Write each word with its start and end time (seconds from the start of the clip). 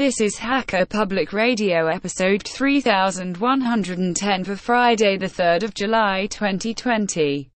This 0.00 0.18
is 0.22 0.38
Hacker 0.38 0.86
Public 0.86 1.34
Radio 1.34 1.88
episode 1.88 2.42
3110 2.48 4.44
for 4.44 4.56
Friday 4.56 5.18
the 5.18 5.26
3rd 5.26 5.62
of 5.62 5.74
July 5.74 6.26
2020. 6.30 7.50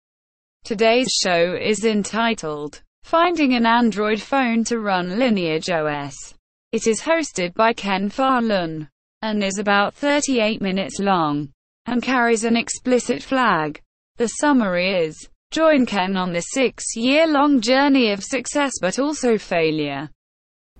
Today's 0.65 1.07
show 1.23 1.55
is 1.55 1.85
entitled 1.85 2.81
Finding 3.03 3.53
an 3.53 3.65
Android 3.65 4.21
Phone 4.21 4.65
to 4.65 4.79
Run 4.81 5.17
Lineage 5.17 5.69
OS. 5.69 6.33
It 6.73 6.85
is 6.85 6.99
hosted 6.99 7.53
by 7.53 7.71
Ken 7.71 8.09
Fallon 8.09 8.89
and 9.21 9.41
is 9.41 9.57
about 9.57 9.93
38 9.93 10.61
minutes 10.61 10.99
long 10.99 11.47
and 11.85 12.03
carries 12.03 12.43
an 12.43 12.57
explicit 12.57 13.23
flag. 13.23 13.81
The 14.17 14.27
summary 14.27 14.93
is 14.93 15.29
Join 15.51 15.85
Ken 15.85 16.17
on 16.17 16.33
this 16.33 16.47
six 16.51 16.83
year 16.97 17.25
long 17.25 17.61
journey 17.61 18.11
of 18.11 18.21
success 18.21 18.73
but 18.81 18.99
also 18.99 19.37
failure. 19.37 20.09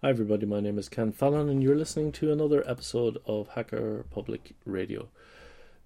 Hi, 0.00 0.10
everybody. 0.10 0.46
My 0.46 0.60
name 0.60 0.78
is 0.78 0.88
Ken 0.88 1.10
Fallon, 1.10 1.48
and 1.48 1.60
you're 1.60 1.74
listening 1.74 2.12
to 2.12 2.30
another 2.30 2.62
episode 2.70 3.18
of 3.26 3.48
Hacker 3.48 4.04
Public 4.12 4.54
Radio. 4.64 5.08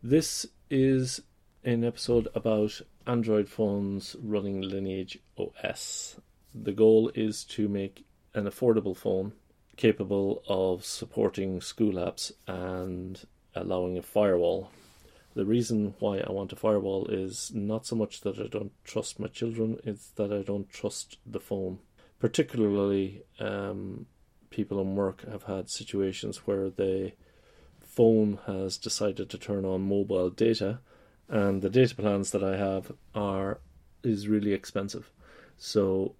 This 0.03 0.45
is 0.69 1.23
an 1.65 1.83
episode 1.83 2.29
about 2.35 2.83
Android 3.07 3.49
phones 3.49 4.15
running 4.23 4.61
Lineage 4.61 5.19
OS. 5.39 6.21
The 6.55 6.73
goal 6.73 7.11
is 7.15 7.43
to 7.45 7.71
make 7.71 8.05
an 8.35 8.45
affordable 8.45 8.95
phone 8.95 9.33
capable 9.77 10.43
of 10.47 10.85
supporting 10.85 11.63
school 11.63 11.95
apps 11.95 12.33
and 12.47 13.19
allowing 13.55 13.97
a 13.97 14.03
firewall. 14.03 14.71
The 15.35 15.47
reason 15.47 15.95
why 16.01 16.19
I 16.19 16.31
want 16.31 16.53
a 16.53 16.57
firewall 16.57 17.07
is 17.07 17.51
not 17.55 17.87
so 17.87 17.97
much 17.97 18.21
that 18.21 18.39
I 18.39 18.49
don't 18.49 18.73
trust 18.85 19.19
my 19.19 19.29
children, 19.29 19.79
it's 19.85 20.09
that 20.17 20.31
I 20.31 20.43
don't 20.43 20.69
trust 20.69 21.17
the 21.25 21.41
phone 21.41 21.79
particularly 22.23 23.25
um, 23.41 24.07
people 24.49 24.81
in 24.81 24.95
work 24.95 25.29
have 25.29 25.43
had 25.43 25.69
situations 25.69 26.47
where 26.47 26.71
the 26.71 27.13
phone 27.81 28.39
has 28.47 28.79
decided 28.79 29.29
to 29.29 29.37
turn 29.37 29.65
on 29.65 29.89
mobile 29.97 30.31
data, 30.31 30.79
and 31.29 31.63
the 31.63 31.69
data 31.69 31.97
plans 31.97 32.31
that 32.31 32.45
I 32.45 32.57
have 32.57 32.93
are 33.13 33.59
is 34.05 34.29
really 34.29 34.53
expensive, 34.53 35.11
so 35.59 36.15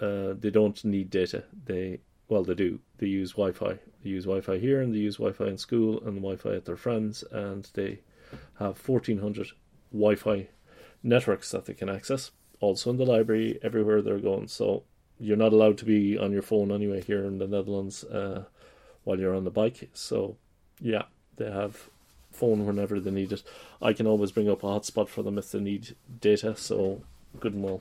uh, 0.00 0.32
they 0.42 0.50
don't 0.50 0.82
need 0.82 1.10
data. 1.10 1.44
They 1.66 2.00
well, 2.30 2.42
they 2.42 2.54
do. 2.54 2.80
They 2.96 3.08
use 3.08 3.32
Wi-Fi. 3.32 3.74
They 4.02 4.10
use 4.10 4.24
Wi-Fi 4.24 4.56
here, 4.56 4.80
and 4.80 4.94
they 4.94 4.98
use 5.08 5.18
Wi-Fi 5.18 5.46
in 5.46 5.58
school, 5.58 6.00
and 6.06 6.22
Wi-Fi 6.22 6.54
at 6.56 6.64
their 6.64 6.78
friends, 6.86 7.22
and 7.30 7.68
they 7.74 8.00
have 8.58 8.78
fourteen 8.78 9.18
hundred 9.18 9.48
Wi-Fi 9.92 10.48
networks 11.02 11.50
that 11.50 11.66
they 11.66 11.74
can 11.74 11.90
access. 11.90 12.30
Also 12.60 12.88
in 12.88 12.96
the 12.96 13.04
library, 13.04 13.58
everywhere 13.62 14.00
they're 14.00 14.30
going. 14.30 14.48
So 14.48 14.84
you're 15.18 15.36
not 15.36 15.52
allowed 15.52 15.78
to 15.78 15.84
be 15.84 16.18
on 16.18 16.32
your 16.32 16.42
phone 16.42 16.72
anyway 16.72 17.00
here 17.00 17.24
in 17.24 17.38
the 17.38 17.46
Netherlands 17.46 18.04
uh, 18.04 18.44
while 19.04 19.18
you're 19.18 19.34
on 19.34 19.44
the 19.44 19.50
bike. 19.50 19.88
So, 19.92 20.36
yeah, 20.80 21.04
they 21.36 21.50
have 21.50 21.88
phone 22.32 22.66
whenever 22.66 22.98
they 22.98 23.10
need 23.10 23.32
it. 23.32 23.42
I 23.80 23.92
can 23.92 24.06
always 24.06 24.32
bring 24.32 24.50
up 24.50 24.62
a 24.64 24.66
hotspot 24.66 25.08
for 25.08 25.22
them 25.22 25.38
if 25.38 25.52
they 25.52 25.60
need 25.60 25.94
data. 26.20 26.56
So, 26.56 27.02
good 27.40 27.54
and 27.54 27.62
well. 27.62 27.80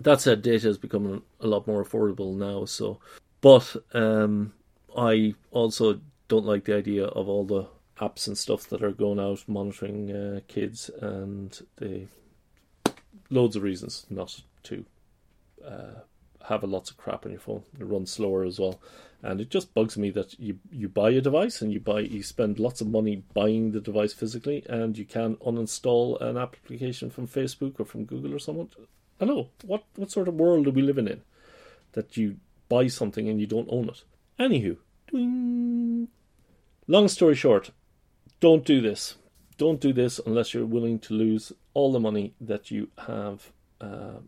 That 0.00 0.20
said, 0.20 0.42
data 0.42 0.68
is 0.68 0.78
becoming 0.78 1.22
a 1.40 1.46
lot 1.46 1.66
more 1.66 1.84
affordable 1.84 2.34
now. 2.34 2.64
So, 2.64 3.00
but 3.40 3.74
um, 3.92 4.52
I 4.96 5.34
also 5.50 6.00
don't 6.28 6.46
like 6.46 6.64
the 6.64 6.76
idea 6.76 7.06
of 7.06 7.28
all 7.28 7.44
the 7.44 7.66
apps 8.00 8.28
and 8.28 8.38
stuff 8.38 8.68
that 8.68 8.82
are 8.82 8.92
going 8.92 9.18
out 9.18 9.42
monitoring 9.48 10.12
uh, 10.12 10.40
kids, 10.46 10.88
and 11.00 11.60
they 11.78 12.06
loads 13.30 13.56
of 13.56 13.62
reasons 13.62 14.06
not 14.08 14.40
to 14.62 14.84
uh, 15.66 16.00
have 16.44 16.62
a 16.62 16.66
lots 16.66 16.90
of 16.90 16.96
crap 16.96 17.24
on 17.24 17.32
your 17.32 17.40
phone. 17.40 17.62
It 17.78 17.84
runs 17.84 18.12
slower 18.12 18.44
as 18.44 18.58
well, 18.58 18.80
and 19.22 19.40
it 19.40 19.50
just 19.50 19.74
bugs 19.74 19.96
me 19.96 20.10
that 20.10 20.38
you 20.38 20.58
you 20.70 20.88
buy 20.88 21.10
a 21.10 21.20
device 21.20 21.60
and 21.60 21.72
you 21.72 21.80
buy 21.80 22.00
you 22.00 22.22
spend 22.22 22.58
lots 22.58 22.80
of 22.80 22.88
money 22.88 23.22
buying 23.34 23.72
the 23.72 23.80
device 23.80 24.12
physically, 24.12 24.64
and 24.68 24.96
you 24.96 25.04
can 25.04 25.36
uninstall 25.36 26.20
an 26.20 26.36
application 26.36 27.10
from 27.10 27.26
Facebook 27.26 27.78
or 27.78 27.84
from 27.84 28.04
Google 28.04 28.34
or 28.34 28.38
someone. 28.38 28.70
Hello, 29.18 29.48
what 29.64 29.84
what 29.96 30.10
sort 30.10 30.28
of 30.28 30.34
world 30.34 30.66
are 30.66 30.72
we 30.72 30.82
living 30.82 31.08
in? 31.08 31.22
That 31.92 32.16
you 32.16 32.36
buy 32.68 32.86
something 32.86 33.28
and 33.28 33.40
you 33.40 33.46
don't 33.46 33.68
own 33.70 33.88
it. 33.88 34.04
Anywho, 34.38 34.76
ding. 35.10 36.08
long 36.86 37.08
story 37.08 37.34
short, 37.34 37.70
don't 38.40 38.64
do 38.64 38.80
this. 38.80 39.16
Don't 39.56 39.80
do 39.80 39.92
this 39.92 40.20
unless 40.24 40.54
you're 40.54 40.64
willing 40.64 41.00
to 41.00 41.14
lose 41.14 41.52
all 41.74 41.90
the 41.90 41.98
money 41.98 42.34
that 42.40 42.70
you 42.70 42.90
have 43.08 43.50
uh, 43.80 44.20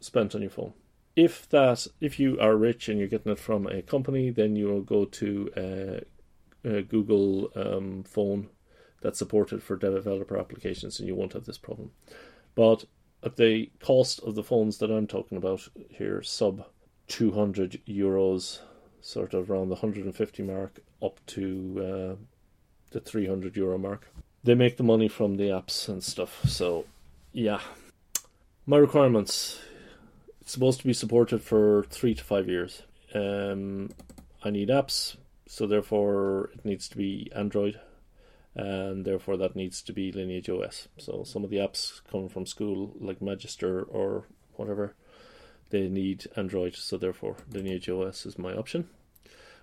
spent 0.00 0.34
on 0.34 0.42
your 0.42 0.50
phone 0.50 0.74
if 1.16 1.48
that 1.48 1.86
if 2.00 2.20
you 2.20 2.38
are 2.38 2.56
rich 2.56 2.88
and 2.88 2.98
you're 2.98 3.08
getting 3.08 3.32
it 3.32 3.38
from 3.38 3.66
a 3.66 3.80
company, 3.82 4.30
then 4.30 4.54
you 4.54 4.68
will 4.68 4.82
go 4.82 5.06
to 5.06 5.50
a, 5.56 6.68
a 6.68 6.82
Google 6.82 7.50
um, 7.56 8.04
phone 8.04 8.50
that's 9.00 9.18
supported 9.18 9.62
for 9.62 9.76
developer 9.76 10.38
applications, 10.38 11.00
and 11.00 11.08
you 11.08 11.14
won't 11.14 11.32
have 11.32 11.46
this 11.46 11.58
problem. 11.58 11.90
But 12.54 12.84
at 13.22 13.36
the 13.36 13.70
cost 13.80 14.20
of 14.20 14.34
the 14.34 14.42
phones 14.42 14.78
that 14.78 14.90
I'm 14.90 15.06
talking 15.06 15.38
about 15.38 15.66
here, 15.88 16.22
sub 16.22 16.66
200 17.08 17.80
euros, 17.88 18.60
sort 19.00 19.32
of 19.32 19.50
around 19.50 19.68
the 19.68 19.76
150 19.76 20.42
mark, 20.42 20.80
up 21.02 21.20
to 21.26 22.16
uh, 22.18 22.24
the 22.90 23.00
300 23.00 23.56
euro 23.56 23.78
mark. 23.78 24.08
They 24.44 24.54
make 24.54 24.76
the 24.76 24.82
money 24.82 25.08
from 25.08 25.36
the 25.36 25.44
apps 25.44 25.88
and 25.88 26.04
stuff. 26.04 26.42
So, 26.46 26.84
yeah. 27.32 27.60
My 28.66 28.76
requirements 28.76 29.60
it's 30.46 30.52
supposed 30.52 30.78
to 30.78 30.86
be 30.86 30.92
supported 30.92 31.42
for 31.42 31.86
three 31.90 32.14
to 32.14 32.22
five 32.22 32.48
years. 32.48 32.84
Um, 33.12 33.90
I 34.44 34.50
need 34.50 34.68
apps, 34.68 35.16
so 35.48 35.66
therefore 35.66 36.50
it 36.54 36.64
needs 36.64 36.88
to 36.90 36.96
be 36.96 37.28
Android, 37.34 37.80
and 38.54 39.04
therefore 39.04 39.36
that 39.38 39.56
needs 39.56 39.82
to 39.82 39.92
be 39.92 40.12
Lineage 40.12 40.48
OS. 40.48 40.86
So 40.98 41.24
some 41.24 41.42
of 41.42 41.50
the 41.50 41.56
apps 41.56 42.00
coming 42.08 42.28
from 42.28 42.46
school, 42.46 42.94
like 43.00 43.20
Magister 43.20 43.82
or 43.82 44.26
whatever, 44.54 44.94
they 45.70 45.88
need 45.88 46.28
Android, 46.36 46.76
so 46.76 46.96
therefore 46.96 47.38
Lineage 47.50 47.88
OS 47.88 48.24
is 48.24 48.38
my 48.38 48.54
option. 48.54 48.88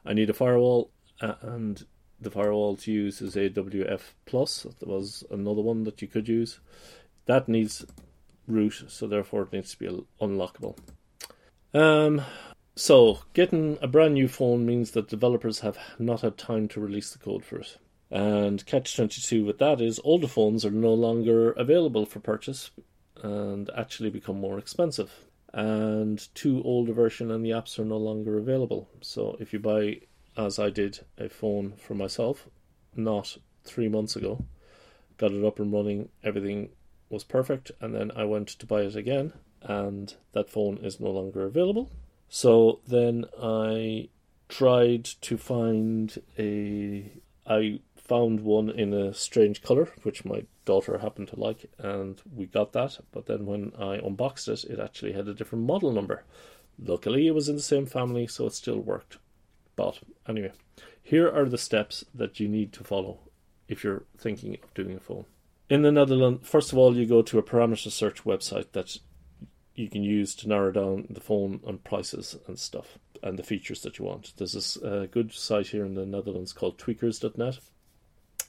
I 0.05 0.11
need 0.11 0.29
a 0.29 0.33
firewall, 0.33 0.91
and 1.21 1.85
the 2.19 2.29
firewall 2.29 2.75
to 2.75 2.91
use 2.91 3.21
is 3.21 3.37
AFWall 3.37 4.01
Plus. 4.25 4.63
That 4.79 4.89
was 4.89 5.23
another 5.31 5.61
one 5.61 5.85
that 5.85 6.01
you 6.01 6.09
could 6.09 6.27
use. 6.27 6.59
That 7.25 7.47
needs 7.47 7.85
root, 8.47 8.83
so 8.87 9.07
therefore 9.07 9.43
it 9.43 9.53
needs 9.53 9.71
to 9.71 9.79
be 9.79 10.05
unlockable. 10.21 10.77
Um, 11.73 12.21
so 12.75 13.19
getting 13.33 13.77
a 13.81 13.87
brand 13.87 14.13
new 14.13 14.27
phone 14.27 14.65
means 14.65 14.91
that 14.91 15.09
developers 15.09 15.59
have 15.59 15.77
not 15.97 16.21
had 16.21 16.37
time 16.37 16.67
to 16.69 16.79
release 16.79 17.11
the 17.11 17.19
code 17.19 17.43
for 17.43 17.59
it. 17.59 17.77
And 18.11 18.63
catch 18.65 18.95
twenty 18.95 19.21
two 19.21 19.43
with 19.43 19.57
that 19.57 19.81
is 19.81 19.99
older 20.03 20.27
phones 20.27 20.65
are 20.65 20.71
no 20.71 20.93
longer 20.93 21.51
available 21.51 22.05
for 22.05 22.19
purchase 22.19 22.69
and 23.23 23.69
actually 23.75 24.11
become 24.11 24.39
more 24.39 24.59
expensive. 24.59 25.11
And 25.53 26.27
two 26.35 26.61
older 26.63 26.93
version 26.93 27.31
and 27.31 27.43
the 27.43 27.51
apps 27.51 27.79
are 27.79 27.85
no 27.85 27.97
longer 27.97 28.37
available. 28.37 28.89
So 29.01 29.37
if 29.39 29.53
you 29.53 29.59
buy, 29.59 30.01
as 30.35 30.59
I 30.59 30.69
did, 30.69 30.99
a 31.17 31.29
phone 31.29 31.73
for 31.77 31.95
myself, 31.95 32.47
not 32.95 33.37
three 33.63 33.87
months 33.87 34.15
ago, 34.15 34.45
got 35.17 35.31
it 35.31 35.45
up 35.45 35.59
and 35.59 35.71
running, 35.71 36.09
everything 36.23 36.69
was 37.13 37.23
perfect, 37.23 37.71
and 37.79 37.95
then 37.95 38.11
I 38.15 38.25
went 38.25 38.49
to 38.49 38.65
buy 38.65 38.81
it 38.81 38.95
again, 38.95 39.33
and 39.61 40.13
that 40.33 40.49
phone 40.49 40.77
is 40.77 40.99
no 40.99 41.11
longer 41.11 41.45
available. 41.45 41.91
So 42.27 42.79
then 42.87 43.25
I 43.41 44.09
tried 44.49 45.05
to 45.05 45.37
find 45.37 46.17
a. 46.37 47.11
I 47.45 47.79
found 47.95 48.41
one 48.41 48.69
in 48.69 48.93
a 48.93 49.13
strange 49.13 49.61
color, 49.61 49.89
which 50.03 50.25
my 50.25 50.43
daughter 50.65 50.97
happened 50.97 51.29
to 51.29 51.39
like, 51.39 51.69
and 51.77 52.21
we 52.35 52.45
got 52.45 52.73
that. 52.73 52.99
But 53.11 53.27
then 53.27 53.45
when 53.45 53.71
I 53.77 53.97
unboxed 53.97 54.47
it, 54.47 54.65
it 54.65 54.79
actually 54.79 55.13
had 55.13 55.27
a 55.27 55.33
different 55.33 55.65
model 55.65 55.91
number. 55.91 56.23
Luckily, 56.79 57.27
it 57.27 57.35
was 57.35 57.47
in 57.49 57.55
the 57.55 57.61
same 57.61 57.85
family, 57.85 58.27
so 58.27 58.47
it 58.47 58.53
still 58.53 58.79
worked. 58.79 59.17
But 59.75 59.99
anyway, 60.27 60.51
here 61.01 61.29
are 61.29 61.45
the 61.45 61.57
steps 61.57 62.03
that 62.13 62.39
you 62.39 62.47
need 62.47 62.73
to 62.73 62.83
follow 62.83 63.19
if 63.67 63.83
you're 63.83 64.03
thinking 64.17 64.57
of 64.63 64.73
doing 64.73 64.95
a 64.95 64.99
phone. 64.99 65.25
In 65.73 65.81
the 65.81 65.91
Netherlands, 65.91 66.47
first 66.47 66.71
of 66.71 66.77
all, 66.77 66.95
you 66.95 67.07
go 67.07 67.23
to 67.23 67.39
a 67.39 67.41
parameter 67.41 67.89
search 67.89 68.25
website 68.25 68.73
that 68.73 68.95
you 69.73 69.89
can 69.89 70.03
use 70.03 70.35
to 70.35 70.47
narrow 70.47 70.71
down 70.71 71.07
the 71.09 71.19
phone 71.19 71.61
and 71.65 71.83
prices 71.83 72.37
and 72.45 72.59
stuff 72.59 72.99
and 73.23 73.39
the 73.39 73.43
features 73.43 73.81
that 73.81 73.97
you 73.97 74.05
want. 74.05 74.33
There's 74.37 74.77
a 74.77 74.87
uh, 74.87 75.05
good 75.07 75.33
site 75.33 75.69
here 75.69 75.83
in 75.83 75.95
the 75.95 76.05
Netherlands 76.05 76.53
called 76.53 76.77
tweakers.net 76.77 77.57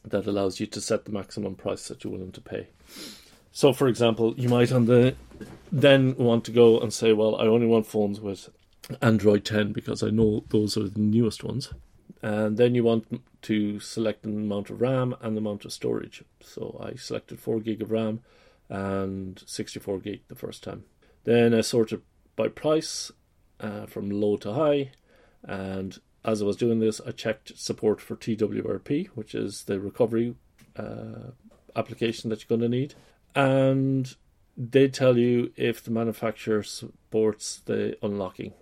that 0.04 0.26
allows 0.26 0.60
you 0.60 0.66
to 0.66 0.82
set 0.82 1.06
the 1.06 1.12
maximum 1.12 1.54
price 1.54 1.88
that 1.88 2.04
you're 2.04 2.12
willing 2.12 2.32
to 2.32 2.42
pay. 2.42 2.68
So, 3.52 3.72
for 3.72 3.88
example, 3.88 4.34
you 4.36 4.50
might 4.50 4.70
on 4.70 4.84
the 4.84 5.16
then 5.72 6.16
want 6.16 6.44
to 6.44 6.50
go 6.50 6.78
and 6.78 6.92
say, 6.92 7.14
well, 7.14 7.36
I 7.36 7.46
only 7.46 7.66
want 7.66 7.86
phones 7.86 8.20
with 8.20 8.50
Android 9.00 9.46
10 9.46 9.72
because 9.72 10.02
I 10.02 10.10
know 10.10 10.44
those 10.50 10.76
are 10.76 10.90
the 10.90 11.00
newest 11.00 11.42
ones. 11.42 11.72
And 12.24 12.56
then 12.56 12.74
you 12.74 12.82
want 12.84 13.22
to 13.42 13.78
select 13.80 14.22
the 14.22 14.30
amount 14.30 14.70
of 14.70 14.80
RAM 14.80 15.14
and 15.20 15.36
the 15.36 15.42
amount 15.42 15.66
of 15.66 15.74
storage. 15.74 16.24
So 16.40 16.80
I 16.82 16.94
selected 16.94 17.38
4 17.38 17.60
gig 17.60 17.82
of 17.82 17.90
RAM 17.90 18.20
and 18.70 19.42
64 19.44 19.98
gig 19.98 20.22
the 20.28 20.34
first 20.34 20.62
time. 20.62 20.84
Then 21.24 21.52
I 21.52 21.60
sorted 21.60 22.00
by 22.34 22.48
price 22.48 23.12
uh, 23.60 23.84
from 23.84 24.08
low 24.08 24.38
to 24.38 24.54
high. 24.54 24.92
And 25.42 25.98
as 26.24 26.40
I 26.40 26.46
was 26.46 26.56
doing 26.56 26.78
this, 26.78 26.98
I 27.06 27.10
checked 27.10 27.58
support 27.58 28.00
for 28.00 28.16
TWRP, 28.16 29.08
which 29.08 29.34
is 29.34 29.64
the 29.64 29.78
recovery 29.78 30.34
uh, 30.76 31.32
application 31.76 32.30
that 32.30 32.40
you're 32.40 32.56
going 32.56 32.70
to 32.70 32.74
need. 32.74 32.94
And 33.34 34.16
they 34.56 34.88
tell 34.88 35.18
you 35.18 35.52
if 35.56 35.84
the 35.84 35.90
manufacturer 35.90 36.62
supports 36.62 37.60
the 37.66 37.98
unlocking 38.02 38.54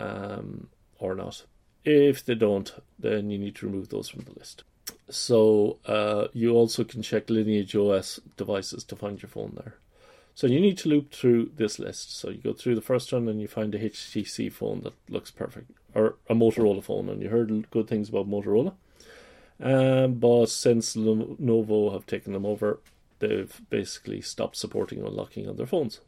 um, 0.00 0.68
or 0.98 1.14
not. 1.14 1.44
If 1.84 2.24
they 2.24 2.34
don't, 2.34 2.72
then 2.98 3.30
you 3.30 3.38
need 3.38 3.56
to 3.56 3.66
remove 3.66 3.88
those 3.88 4.08
from 4.08 4.22
the 4.22 4.38
list. 4.38 4.64
So 5.08 5.78
uh, 5.86 6.28
you 6.32 6.52
also 6.52 6.84
can 6.84 7.02
check 7.02 7.28
Lineage 7.28 7.74
OS 7.74 8.20
devices 8.36 8.84
to 8.84 8.96
find 8.96 9.20
your 9.20 9.28
phone 9.28 9.52
there. 9.56 9.74
So 10.34 10.46
you 10.46 10.60
need 10.60 10.78
to 10.78 10.88
loop 10.88 11.12
through 11.12 11.50
this 11.56 11.78
list. 11.78 12.16
So 12.16 12.30
you 12.30 12.38
go 12.38 12.52
through 12.52 12.76
the 12.76 12.80
first 12.80 13.12
one 13.12 13.28
and 13.28 13.40
you 13.40 13.48
find 13.48 13.74
a 13.74 13.90
HTC 13.90 14.50
phone 14.50 14.80
that 14.82 14.94
looks 15.08 15.30
perfect, 15.30 15.70
or 15.94 16.16
a 16.28 16.34
Motorola 16.34 16.82
phone, 16.82 17.08
and 17.08 17.22
you 17.22 17.28
heard 17.28 17.70
good 17.70 17.88
things 17.88 18.08
about 18.08 18.30
Motorola. 18.30 18.72
Um, 19.60 20.14
but 20.14 20.46
since 20.46 20.96
Lenovo 20.96 21.92
have 21.92 22.06
taken 22.06 22.32
them 22.32 22.46
over, 22.46 22.80
they've 23.18 23.60
basically 23.68 24.20
stopped 24.20 24.56
supporting 24.56 25.04
unlocking 25.04 25.48
on 25.48 25.56
their 25.56 25.66
phones. 25.66 26.00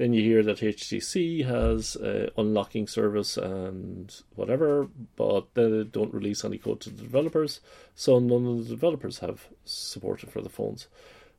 Then 0.00 0.14
you 0.14 0.22
hear 0.22 0.42
that 0.44 0.60
HTC 0.60 1.44
has 1.44 1.94
a 1.94 2.30
unlocking 2.40 2.86
service 2.86 3.36
and 3.36 4.10
whatever, 4.34 4.88
but 5.14 5.52
they 5.52 5.84
don't 5.84 6.14
release 6.14 6.42
any 6.42 6.56
code 6.56 6.80
to 6.80 6.88
the 6.88 7.02
developers, 7.02 7.60
so 7.94 8.18
none 8.18 8.46
of 8.46 8.64
the 8.64 8.70
developers 8.70 9.18
have 9.18 9.48
support 9.66 10.22
for 10.22 10.40
the 10.40 10.48
phones. 10.48 10.88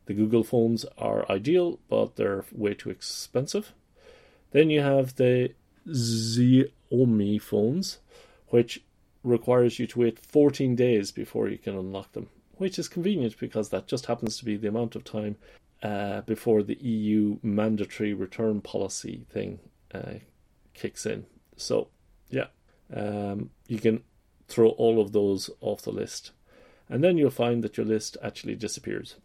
The 0.05 0.13
Google 0.13 0.43
phones 0.43 0.85
are 0.99 1.25
ideal, 1.27 1.79
but 1.89 2.17
they're 2.17 2.45
way 2.51 2.75
too 2.75 2.91
expensive. 2.91 3.73
Then 4.51 4.69
you 4.69 4.81
have 4.81 5.15
the 5.15 5.55
Xiaomi 5.87 7.41
phones, 7.41 7.97
which 8.49 8.83
requires 9.23 9.79
you 9.79 9.87
to 9.87 10.01
wait 10.01 10.19
14 10.19 10.75
days 10.75 11.11
before 11.11 11.49
you 11.49 11.57
can 11.57 11.75
unlock 11.75 12.11
them, 12.11 12.29
which 12.57 12.77
is 12.77 12.87
convenient 12.87 13.39
because 13.39 13.69
that 13.69 13.87
just 13.87 14.05
happens 14.05 14.37
to 14.37 14.45
be 14.45 14.55
the 14.55 14.67
amount 14.67 14.95
of 14.95 15.03
time 15.03 15.37
uh, 15.83 16.21
before 16.21 16.63
the 16.63 16.75
EU 16.75 17.37
mandatory 17.41 18.13
return 18.13 18.61
policy 18.61 19.25
thing 19.29 19.59
uh, 19.93 20.15
kicks 20.73 21.05
in. 21.05 21.25
So, 21.57 21.89
yeah, 22.29 22.47
um, 22.93 23.49
you 23.67 23.79
can 23.79 24.03
throw 24.47 24.69
all 24.69 25.01
of 25.01 25.11
those 25.11 25.49
off 25.59 25.81
the 25.81 25.91
list. 25.91 26.31
And 26.89 27.03
then 27.03 27.17
you'll 27.17 27.31
find 27.31 27.63
that 27.63 27.77
your 27.77 27.85
list 27.85 28.17
actually 28.21 28.55
disappears. 28.55 29.15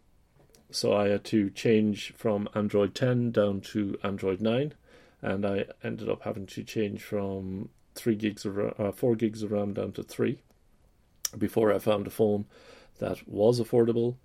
So 0.71 0.93
I 0.93 1.09
had 1.09 1.23
to 1.25 1.49
change 1.49 2.13
from 2.15 2.49
Android 2.53 2.95
10 2.95 3.31
down 3.31 3.61
to 3.61 3.97
Android 4.03 4.41
9, 4.41 4.73
and 5.21 5.45
I 5.45 5.65
ended 5.83 6.09
up 6.09 6.23
having 6.23 6.45
to 6.47 6.63
change 6.63 7.03
from 7.03 7.69
three 7.95 8.15
gigs 8.15 8.45
of 8.45 8.57
uh, 8.57 8.91
four 8.91 9.15
gigs 9.15 9.43
of 9.43 9.51
RAM 9.51 9.73
down 9.73 9.91
to 9.93 10.03
three 10.03 10.39
before 11.37 11.73
I 11.73 11.79
found 11.79 12.07
a 12.07 12.11
phone 12.11 12.45
that 12.99 13.27
was 13.27 13.59
affordable, 13.59 14.15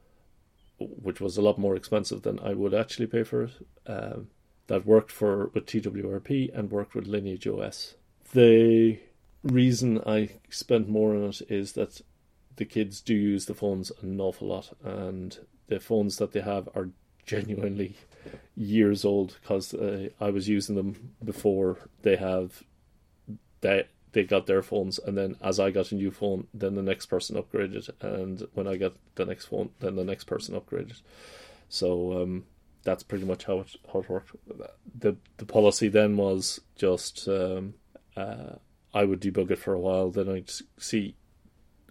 which 0.88 1.20
was 1.20 1.36
a 1.36 1.42
lot 1.42 1.58
more 1.58 1.76
expensive 1.76 2.22
than 2.22 2.38
I 2.40 2.54
would 2.54 2.74
actually 2.74 3.06
pay 3.06 3.22
for 3.22 3.44
it. 3.44 3.52
Um, 3.86 4.28
that 4.68 4.86
worked 4.86 5.10
for 5.10 5.50
with 5.54 5.66
TWRP 5.66 6.56
and 6.56 6.70
worked 6.70 6.94
with 6.94 7.06
Lineage 7.06 7.46
OS. 7.46 7.94
The 8.32 8.98
reason 9.42 10.00
I 10.06 10.30
spent 10.50 10.88
more 10.88 11.14
on 11.14 11.24
it 11.24 11.42
is 11.48 11.72
that 11.72 12.00
the 12.56 12.64
kids 12.64 13.00
do 13.00 13.14
use 13.14 13.46
the 13.46 13.54
phones 13.54 13.90
an 14.02 14.20
awful 14.20 14.48
lot, 14.48 14.76
and 14.84 15.36
the 15.66 15.80
phones 15.80 16.16
that 16.18 16.32
they 16.32 16.40
have 16.40 16.68
are 16.74 16.90
genuinely 17.26 17.96
years 18.56 19.04
old 19.04 19.36
because 19.40 19.74
uh, 19.74 20.08
I 20.20 20.30
was 20.30 20.48
using 20.48 20.76
them 20.76 21.14
before 21.24 21.78
they 22.02 22.16
have 22.16 22.62
they 23.60 23.86
they 24.12 24.24
got 24.24 24.46
their 24.46 24.62
phones 24.62 24.98
and 24.98 25.16
then 25.16 25.36
as 25.42 25.58
I 25.58 25.70
got 25.70 25.92
a 25.92 25.94
new 25.94 26.10
phone 26.10 26.46
then 26.52 26.74
the 26.74 26.82
next 26.82 27.06
person 27.06 27.36
upgraded 27.36 27.88
and 28.00 28.46
when 28.54 28.66
I 28.66 28.76
got 28.76 28.94
the 29.14 29.24
next 29.24 29.46
phone 29.46 29.70
then 29.80 29.96
the 29.96 30.04
next 30.04 30.24
person 30.24 30.58
upgraded 30.58 31.00
so 31.68 32.22
um, 32.22 32.44
that's 32.82 33.02
pretty 33.02 33.24
much 33.24 33.44
how 33.44 33.60
it 33.60 33.76
how 33.92 34.00
it 34.00 34.08
worked 34.08 34.32
the 34.98 35.16
the 35.38 35.46
policy 35.46 35.88
then 35.88 36.16
was 36.16 36.60
just 36.76 37.26
um, 37.28 37.74
uh, 38.16 38.56
I 38.94 39.04
would 39.04 39.20
debug 39.20 39.50
it 39.50 39.58
for 39.58 39.72
a 39.72 39.80
while 39.80 40.10
then 40.10 40.28
I'd 40.28 40.50
see 40.78 41.16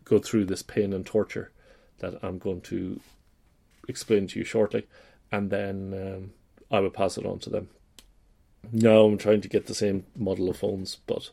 go 0.04 0.20
through 0.20 0.46
this 0.46 0.62
pain 0.62 0.94
and 0.94 1.06
torture 1.06 1.52
that 2.00 2.20
I'm 2.22 2.38
going 2.38 2.62
to 2.62 3.00
explain 3.88 4.28
to 4.28 4.40
you 4.40 4.46
shortly, 4.46 4.88
and 5.32 5.50
then 5.50 5.94
um, 5.94 6.32
I 6.70 6.80
will 6.80 6.90
pass 6.90 7.18
it 7.18 7.26
on 7.26 7.40
to 7.40 7.50
them. 7.50 7.70
Now 8.72 9.06
I'm 9.06 9.18
trying 9.18 9.42
to 9.42 9.48
get 9.48 9.66
the 9.66 9.74
same 9.74 10.06
model 10.16 10.50
of 10.50 10.58
phones, 10.58 10.98
but 11.08 11.30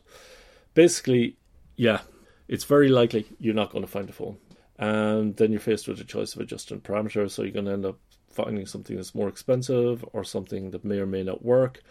basically, 0.79 1.35
yeah, 1.75 1.99
it's 2.47 2.63
very 2.63 2.87
likely 2.87 3.25
you're 3.37 3.61
not 3.61 3.69
going 3.69 3.83
to 3.83 3.91
find 3.91 4.09
a 4.09 4.13
phone. 4.13 4.37
And 4.77 5.35
then 5.35 5.51
you're 5.51 5.59
faced 5.59 5.89
with 5.89 5.99
a 5.99 6.05
choice 6.05 6.33
of 6.33 6.39
adjusting 6.39 6.79
parameters, 6.79 7.31
so 7.31 7.41
you're 7.41 7.51
going 7.51 7.65
to 7.65 7.73
end 7.73 7.85
up 7.85 7.99
finding 8.29 8.65
something 8.65 8.95
that's 8.95 9.13
more 9.13 9.27
expensive 9.27 10.05
or 10.13 10.23
something 10.23 10.71
that 10.71 10.85
may 10.85 10.99
or 10.99 11.05
may 11.05 11.21
not 11.21 11.43
work. 11.43 11.81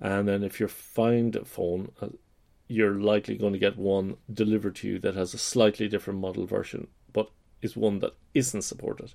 And 0.00 0.28
then 0.28 0.44
if 0.44 0.60
you 0.60 0.68
find 0.68 1.34
a 1.34 1.46
phone, 1.46 1.92
uh, 2.02 2.08
you're 2.68 3.00
likely 3.00 3.38
going 3.38 3.54
to 3.54 3.58
get 3.66 3.78
one 3.78 4.18
delivered 4.30 4.76
to 4.76 4.88
you 4.88 4.98
that 4.98 5.14
has 5.14 5.32
a 5.32 5.38
slightly 5.38 5.88
different 5.88 6.20
model 6.20 6.44
version, 6.44 6.88
but 7.14 7.30
is 7.62 7.74
one 7.74 8.00
that 8.00 8.16
isn't 8.34 8.68
supported. 8.70 9.14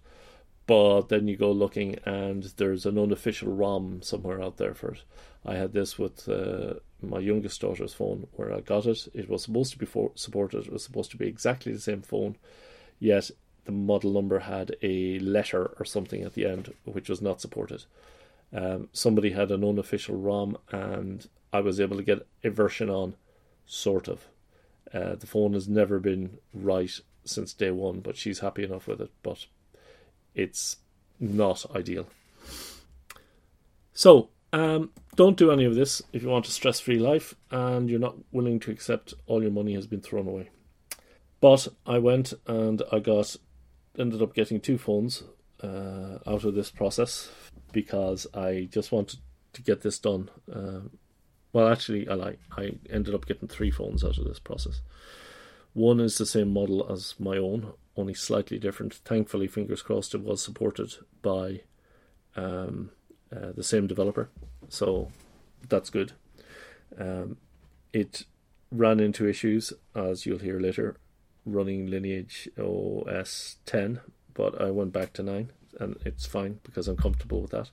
But 0.65 1.09
then 1.09 1.27
you 1.27 1.37
go 1.37 1.51
looking, 1.51 1.99
and 2.05 2.41
there's 2.57 2.87
an 2.87 2.97
unofficial 2.97 3.53
ROM 3.53 4.01
somewhere 4.01 4.41
out 4.41 4.57
there 4.57 4.73
for 4.73 4.93
it. 4.93 5.03
I 5.45 5.53
had 5.57 5.73
this 5.73 5.99
with 5.99 6.27
uh, 6.27 6.75
my 7.01 7.19
youngest 7.19 7.61
daughter's 7.61 7.93
phone, 7.93 8.27
where 8.33 8.53
I 8.53 8.61
got 8.61 8.85
it. 8.85 9.07
It 9.13 9.29
was 9.29 9.43
supposed 9.43 9.71
to 9.73 9.77
be 9.77 9.85
for- 9.85 10.11
supported. 10.15 10.67
It 10.67 10.73
was 10.73 10.83
supposed 10.83 11.11
to 11.11 11.17
be 11.17 11.27
exactly 11.27 11.71
the 11.71 11.79
same 11.79 12.01
phone, 12.01 12.37
yet 12.99 13.31
the 13.65 13.71
model 13.71 14.11
number 14.11 14.39
had 14.39 14.75
a 14.81 15.19
letter 15.19 15.73
or 15.79 15.85
something 15.85 16.23
at 16.23 16.33
the 16.33 16.45
end, 16.45 16.73
which 16.85 17.09
was 17.09 17.21
not 17.21 17.41
supported. 17.41 17.85
Um, 18.53 18.89
somebody 18.91 19.31
had 19.31 19.51
an 19.51 19.63
unofficial 19.63 20.17
ROM, 20.17 20.57
and 20.71 21.27
I 21.53 21.61
was 21.61 21.79
able 21.79 21.97
to 21.97 22.03
get 22.03 22.27
a 22.43 22.49
version 22.49 22.89
on, 22.89 23.15
sort 23.65 24.07
of. 24.07 24.27
Uh, 24.93 25.15
the 25.15 25.27
phone 25.27 25.53
has 25.53 25.69
never 25.69 25.99
been 25.99 26.37
right 26.53 26.91
since 27.23 27.53
day 27.53 27.71
one, 27.71 28.01
but 28.01 28.17
she's 28.17 28.39
happy 28.39 28.63
enough 28.63 28.87
with 28.87 28.99
it. 28.99 29.11
But 29.23 29.45
it's 30.35 30.77
not 31.19 31.65
ideal. 31.75 32.07
So, 33.93 34.29
um, 34.53 34.91
don't 35.15 35.37
do 35.37 35.51
any 35.51 35.65
of 35.65 35.75
this 35.75 36.01
if 36.13 36.21
you 36.23 36.29
want 36.29 36.47
a 36.47 36.51
stress 36.51 36.79
free 36.79 36.99
life 36.99 37.35
and 37.51 37.89
you're 37.89 37.99
not 37.99 38.15
willing 38.31 38.59
to 38.61 38.71
accept 38.71 39.13
all 39.25 39.41
your 39.41 39.51
money 39.51 39.73
has 39.73 39.87
been 39.87 40.01
thrown 40.01 40.27
away. 40.27 40.49
But 41.39 41.67
I 41.85 41.99
went 41.99 42.33
and 42.47 42.81
I 42.91 42.99
got, 42.99 43.35
ended 43.97 44.21
up 44.21 44.35
getting 44.35 44.59
two 44.59 44.77
phones 44.77 45.23
uh, 45.63 46.19
out 46.27 46.43
of 46.43 46.55
this 46.55 46.69
process 46.71 47.31
because 47.71 48.27
I 48.33 48.67
just 48.71 48.91
wanted 48.91 49.19
to 49.53 49.61
get 49.61 49.81
this 49.81 49.99
done. 49.99 50.29
Uh, 50.51 50.81
well, 51.53 51.67
actually, 51.67 52.07
I 52.07 52.13
like 52.13 52.39
I 52.57 52.71
ended 52.89 53.13
up 53.13 53.25
getting 53.25 53.47
three 53.47 53.71
phones 53.71 54.03
out 54.03 54.17
of 54.17 54.25
this 54.25 54.39
process. 54.39 54.81
One 55.73 55.99
is 55.99 56.17
the 56.17 56.25
same 56.25 56.53
model 56.53 56.89
as 56.91 57.15
my 57.19 57.37
own, 57.37 57.73
only 57.95 58.13
slightly 58.13 58.59
different. 58.59 58.93
Thankfully, 58.93 59.47
fingers 59.47 59.81
crossed, 59.81 60.13
it 60.13 60.21
was 60.21 60.43
supported 60.43 60.93
by 61.21 61.61
um, 62.35 62.91
uh, 63.35 63.51
the 63.55 63.63
same 63.63 63.87
developer, 63.87 64.29
so 64.69 65.09
that's 65.67 65.89
good. 65.89 66.13
Um, 66.97 67.37
it 67.93 68.25
ran 68.71 68.99
into 68.99 69.27
issues, 69.27 69.73
as 69.95 70.25
you'll 70.25 70.39
hear 70.39 70.59
later, 70.59 70.97
running 71.45 71.87
Lineage 71.87 72.49
OS 72.57 73.57
10, 73.65 74.01
but 74.33 74.59
I 74.61 74.71
went 74.71 74.93
back 74.93 75.13
to 75.13 75.23
9, 75.23 75.51
and 75.79 75.97
it's 76.05 76.25
fine 76.25 76.59
because 76.63 76.87
I'm 76.87 76.97
comfortable 76.97 77.41
with 77.41 77.51
that. 77.51 77.69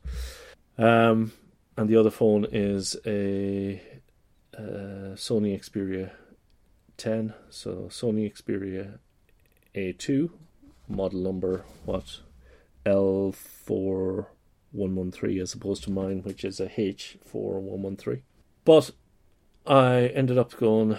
Um, 0.79 1.33
and 1.77 1.89
the 1.89 1.97
other 1.97 2.11
phone 2.11 2.47
is 2.51 2.97
a, 3.07 3.81
a 4.55 4.61
Sony 5.15 5.59
Xperia 5.59 6.11
10, 6.97 7.35
so 7.51 7.89
Sony 7.91 8.33
Xperia 8.33 8.99
A2, 9.75 10.31
model 10.89 11.21
number 11.21 11.65
what 11.85 12.21
L4113 14.75 15.41
as 15.41 15.55
opposed 15.55 15.85
to 15.85 15.91
mine, 15.91 16.23
which 16.23 16.45
is 16.45 16.61
a 16.61 16.69
H4113. 16.69 18.23
But 18.65 18.91
I 19.67 20.07
ended 20.09 20.39
up 20.39 20.57
going 20.57 20.99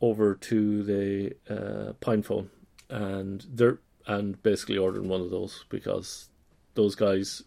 over 0.00 0.34
to 0.34 0.82
the 0.82 1.36
uh, 1.48 1.92
PinePhone 2.00 2.48
and 2.88 3.44
they 3.52 3.70
and 4.06 4.40
basically 4.42 4.78
ordering 4.78 5.08
one 5.08 5.20
of 5.20 5.30
those 5.30 5.64
because 5.68 6.28
those 6.74 6.94
guys, 6.94 7.42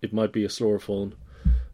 it 0.00 0.12
might 0.12 0.32
be 0.32 0.44
a 0.44 0.50
slower 0.50 0.78
phone, 0.78 1.16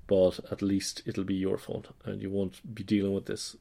but 0.06 0.40
at 0.50 0.62
least 0.62 1.02
it'll 1.04 1.24
be 1.24 1.34
your 1.34 1.58
phone 1.58 1.84
and 2.04 2.22
you 2.22 2.30
won't 2.30 2.74
be 2.74 2.82
dealing 2.82 3.12
with 3.12 3.26
this 3.26 3.56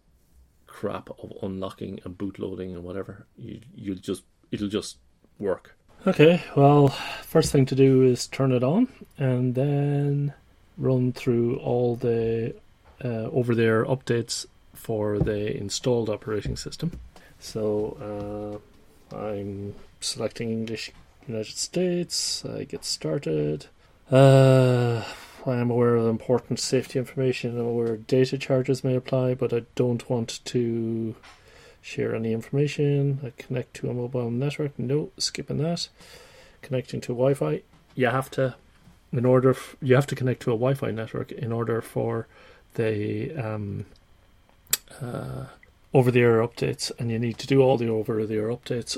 crap 0.68 1.10
of 1.22 1.34
unlocking 1.42 2.00
and 2.06 2.18
bootloading 2.18 2.74
and 2.74 2.84
whatever. 2.84 3.28
You 3.36 3.60
you'll 3.76 3.98
just 3.98 4.24
it'll 4.52 4.70
just 4.70 4.98
work. 5.38 5.76
Okay, 6.08 6.42
well, 6.56 6.88
first 7.24 7.52
thing 7.52 7.66
to 7.66 7.76
do 7.76 8.04
is 8.04 8.26
turn 8.28 8.54
it 8.54 8.64
on 8.64 8.88
and 9.18 9.54
then 9.54 10.34
run 10.78 11.12
through 11.12 11.58
all 11.58 11.98
the 11.98 12.56
uh, 13.04 13.28
over 13.32 13.54
the 13.54 13.64
air 13.64 13.86
updates 13.86 14.46
for 14.74 15.20
the 15.20 15.56
installed 15.58 16.10
operating 16.10 16.56
system. 16.56 16.98
So 17.40 18.62
uh, 19.12 19.16
I'm 19.16 19.76
selecting 20.00 20.52
English 20.52 20.92
United 21.28 21.58
States. 21.58 22.46
I 22.46 22.64
get 22.64 22.86
started. 22.86 23.66
Uh, 24.10 25.04
I 25.46 25.56
am 25.56 25.70
aware 25.70 25.96
of 25.96 26.08
important 26.08 26.62
safety 26.62 26.98
information. 26.98 27.60
I'm 27.60 27.66
aware 27.66 27.98
data 27.98 28.38
charges 28.38 28.86
may 28.86 28.96
apply, 28.96 29.34
but 29.34 29.54
I 29.54 29.64
don't 29.76 30.10
want 30.10 30.40
to 30.46 31.16
share 31.82 32.16
any 32.16 32.34
information. 32.34 33.34
Connect 33.38 33.74
to 33.76 33.90
a 33.90 33.94
mobile 33.94 34.32
network. 34.32 34.78
No, 34.78 35.12
skipping 35.18 35.58
that. 35.58 35.90
Connecting 36.62 37.02
to 37.02 37.14
Wi-Fi. 37.14 37.62
You 37.96 38.08
have 38.08 38.30
to, 38.32 38.56
in 39.12 39.26
order, 39.26 39.56
you 39.82 39.96
have 39.96 40.08
to 40.08 40.16
connect 40.16 40.42
to 40.44 40.52
a 40.52 40.56
Wi-Fi 40.56 40.92
network 40.92 41.32
in 41.32 41.52
order 41.52 41.82
for 41.82 42.28
the 42.76 43.36
um, 43.36 43.86
uh, 45.02 45.46
over-the-air 45.94 46.40
updates, 46.46 46.92
and 47.00 47.10
you 47.10 47.18
need 47.18 47.38
to 47.40 47.48
do 47.48 47.62
all 47.62 47.78
the 47.78 47.90
over-the-air 47.90 48.50
updates. 48.50 48.98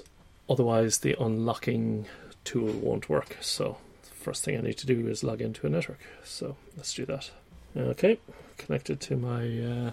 Otherwise, 0.50 1.00
the 1.00 1.16
unlocking 1.20 2.06
tool 2.44 2.72
won't 2.74 3.08
work. 3.10 3.38
So, 3.40 3.78
first 4.02 4.44
thing 4.44 4.58
I 4.58 4.62
need 4.62 4.78
to 4.80 4.88
do 4.88 5.08
is 5.08 5.24
log 5.24 5.42
into 5.42 5.66
a 5.66 5.70
network. 5.70 6.00
So, 6.24 6.58
let's 6.76 6.94
do 6.94 7.06
that. 7.06 7.32
Okay, 7.78 8.20
connected 8.58 9.00
to 9.02 9.16
my 9.16 9.44
uh, 9.44 9.92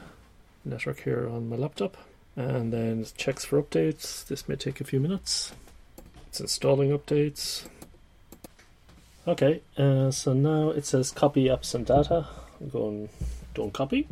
network 0.65 1.01
here 1.03 1.29
on 1.29 1.49
my 1.49 1.57
laptop, 1.57 1.97
and 2.39 2.73
then 2.73 3.05
checks 3.17 3.45
for 3.45 3.61
updates. 3.61 4.25
This 4.25 4.49
may 4.49 4.55
take 4.55 4.81
a 4.81 4.85
few 4.85 5.01
minutes. 5.01 5.53
It's 6.29 6.41
installing 6.41 6.91
updates. 6.97 7.67
Okay, 9.27 9.61
uh, 9.77 10.13
so 10.13 10.33
now 10.33 10.71
it 10.71 10.87
says 10.87 11.11
copy 11.11 11.47
apps 11.47 11.75
and 11.75 11.85
data. 11.85 12.29
I'm 12.61 12.69
going 12.71 13.09
don't 13.55 13.73
copy. 13.73 14.07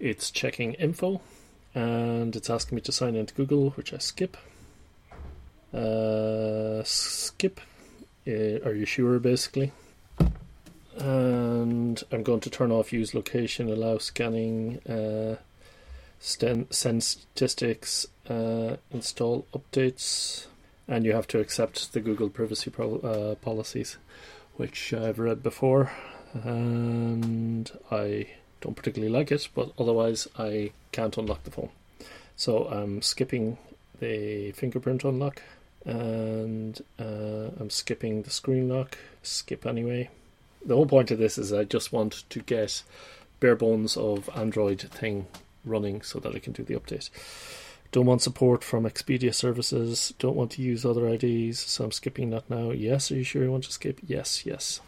It's 0.00 0.30
checking 0.30 0.72
info 0.74 1.20
and 1.74 2.34
it's 2.34 2.48
asking 2.48 2.76
me 2.76 2.82
to 2.82 2.92
sign 2.92 3.14
into 3.14 3.34
Google, 3.34 3.70
which 3.70 3.92
I 3.92 3.98
skip. 3.98 4.36
Uh, 5.74 6.82
skip. 6.84 7.60
Uh, 8.26 8.64
are 8.64 8.74
you 8.74 8.86
sure, 8.86 9.18
basically? 9.18 9.72
And 10.98 12.02
I'm 12.10 12.22
going 12.22 12.40
to 12.40 12.50
turn 12.50 12.72
off 12.72 12.92
use 12.92 13.14
location, 13.14 13.70
allow 13.70 13.98
scanning, 13.98 14.80
uh, 14.88 15.36
sten- 16.18 16.70
send 16.70 17.04
statistics, 17.04 18.06
uh, 18.28 18.76
install 18.90 19.46
updates, 19.54 20.46
and 20.88 21.04
you 21.04 21.12
have 21.12 21.28
to 21.28 21.38
accept 21.38 21.92
the 21.92 22.00
Google 22.00 22.28
privacy 22.28 22.70
pro- 22.70 22.98
uh, 22.98 23.34
policies, 23.36 23.96
which 24.56 24.92
I've 24.92 25.18
read 25.18 25.42
before, 25.42 25.92
and 26.34 27.70
I 27.90 28.26
don't 28.60 28.74
particularly 28.74 29.12
like 29.12 29.30
it, 29.30 29.48
but 29.54 29.72
otherwise 29.78 30.26
I 30.36 30.72
can't 30.92 31.16
unlock 31.16 31.44
the 31.44 31.50
phone. 31.50 31.70
So 32.36 32.66
I'm 32.68 33.02
skipping 33.02 33.58
the 34.00 34.52
fingerprint 34.52 35.04
unlock 35.04 35.42
and 35.84 36.80
uh, 36.98 37.50
I'm 37.58 37.70
skipping 37.70 38.22
the 38.22 38.30
screen 38.30 38.68
lock. 38.68 38.96
Skip 39.22 39.66
anyway. 39.66 40.10
The 40.64 40.74
whole 40.74 40.86
point 40.86 41.10
of 41.10 41.18
this 41.18 41.38
is 41.38 41.52
I 41.52 41.64
just 41.64 41.92
want 41.92 42.24
to 42.28 42.40
get 42.40 42.82
bare 43.40 43.56
bones 43.56 43.96
of 43.96 44.28
Android 44.34 44.80
thing 44.80 45.26
running 45.64 46.02
so 46.02 46.18
that 46.20 46.34
I 46.34 46.38
can 46.38 46.52
do 46.52 46.62
the 46.62 46.74
update. 46.74 47.10
Don't 47.90 48.06
want 48.06 48.20
support 48.20 48.62
from 48.62 48.84
Xperia 48.84 49.34
services. 49.34 50.12
Don't 50.18 50.36
want 50.36 50.50
to 50.52 50.62
use 50.62 50.84
other 50.84 51.08
IDs, 51.08 51.58
so 51.58 51.84
I'm 51.84 51.92
skipping 51.92 52.30
that 52.30 52.48
now. 52.50 52.70
Yes, 52.70 53.10
are 53.10 53.16
you 53.16 53.24
sure 53.24 53.42
you 53.42 53.50
want 53.50 53.64
to 53.64 53.72
skip? 53.72 53.98
Yes, 54.06 54.44
yes. 54.44 54.80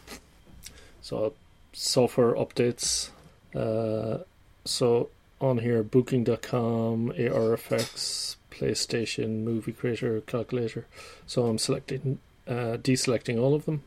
So 1.01 1.33
software 1.73 2.33
updates. 2.33 3.09
Uh, 3.55 4.19
so 4.65 5.09
on 5.39 5.57
here, 5.59 5.81
Booking.com, 5.81 7.13
ARFX, 7.17 8.35
PlayStation, 8.51 9.43
Movie 9.43 9.71
Creator, 9.71 10.21
Calculator. 10.21 10.85
So 11.25 11.47
I'm 11.47 11.57
selecting, 11.57 12.19
uh, 12.47 12.77
deselecting 12.77 13.41
all 13.41 13.55
of 13.55 13.65
them, 13.65 13.81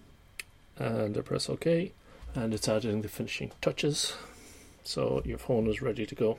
and 0.78 1.16
I 1.16 1.20
press 1.20 1.48
OK, 1.48 1.92
and 2.34 2.54
it's 2.54 2.68
adding 2.68 3.02
the 3.02 3.08
finishing 3.08 3.52
touches. 3.60 4.14
So 4.82 5.22
your 5.24 5.38
phone 5.38 5.66
is 5.66 5.80
ready 5.80 6.06
to 6.06 6.14
go, 6.14 6.38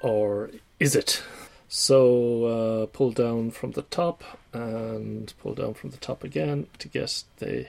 or 0.00 0.50
is 0.78 0.94
it? 0.94 1.22
So 1.68 2.44
uh, 2.44 2.86
pull 2.86 3.10
down 3.10 3.50
from 3.50 3.72
the 3.72 3.82
top 3.82 4.22
and 4.52 5.32
pull 5.40 5.54
down 5.54 5.74
from 5.74 5.90
the 5.90 5.96
top 5.96 6.22
again 6.22 6.66
to 6.78 6.88
get 6.88 7.24
the 7.38 7.66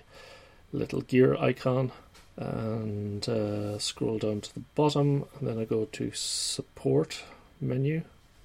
little 0.71 1.01
gear 1.01 1.35
icon. 1.35 1.91
And 2.37 3.27
uh, 3.29 3.79
scroll 3.79 4.17
down 4.17 4.41
to 4.41 4.53
the 4.53 4.59
bottom 4.75 5.23
and 5.39 5.47
then 5.47 5.57
I 5.57 5.63
go 5.63 5.85
to 5.85 6.11
support 6.13 7.23
menu. 7.61 8.01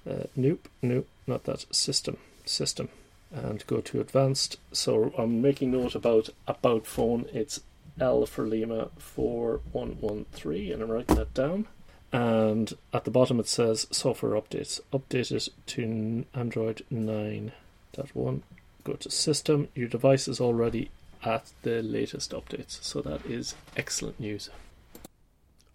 Uh, 0.09 0.23
nope 0.33 0.69
nope 0.81 1.07
not 1.27 1.43
that. 1.43 1.65
System 1.75 2.15
system 2.45 2.87
and 3.31 3.65
go 3.67 3.81
to 3.81 4.01
advanced. 4.01 4.57
So 4.71 5.13
I'm 5.17 5.41
making 5.41 5.71
note 5.71 5.95
about 5.95 6.29
about 6.47 6.85
phone. 6.85 7.25
It's 7.33 7.61
L 7.99 8.25
for 8.25 8.45
Lima 8.45 8.89
4113 8.97 10.73
and 10.73 10.81
I'm 10.81 10.91
writing 10.91 11.15
that 11.15 11.33
down. 11.33 11.67
And 12.11 12.73
at 12.93 13.05
the 13.05 13.11
bottom 13.11 13.39
it 13.39 13.47
says 13.47 13.87
software 13.91 14.39
updates. 14.39 14.81
Update 14.91 15.31
it 15.31 15.49
to 15.67 16.25
Android 16.33 16.85
9.1 16.91 18.41
go 18.83 18.93
to 18.93 19.11
system. 19.11 19.67
Your 19.75 19.87
device 19.87 20.27
is 20.27 20.41
already 20.41 20.89
at 21.23 21.51
the 21.61 21.81
latest 21.81 22.31
updates. 22.31 22.81
So 22.83 23.01
that 23.01 23.25
is 23.25 23.55
excellent 23.77 24.19
news. 24.19 24.49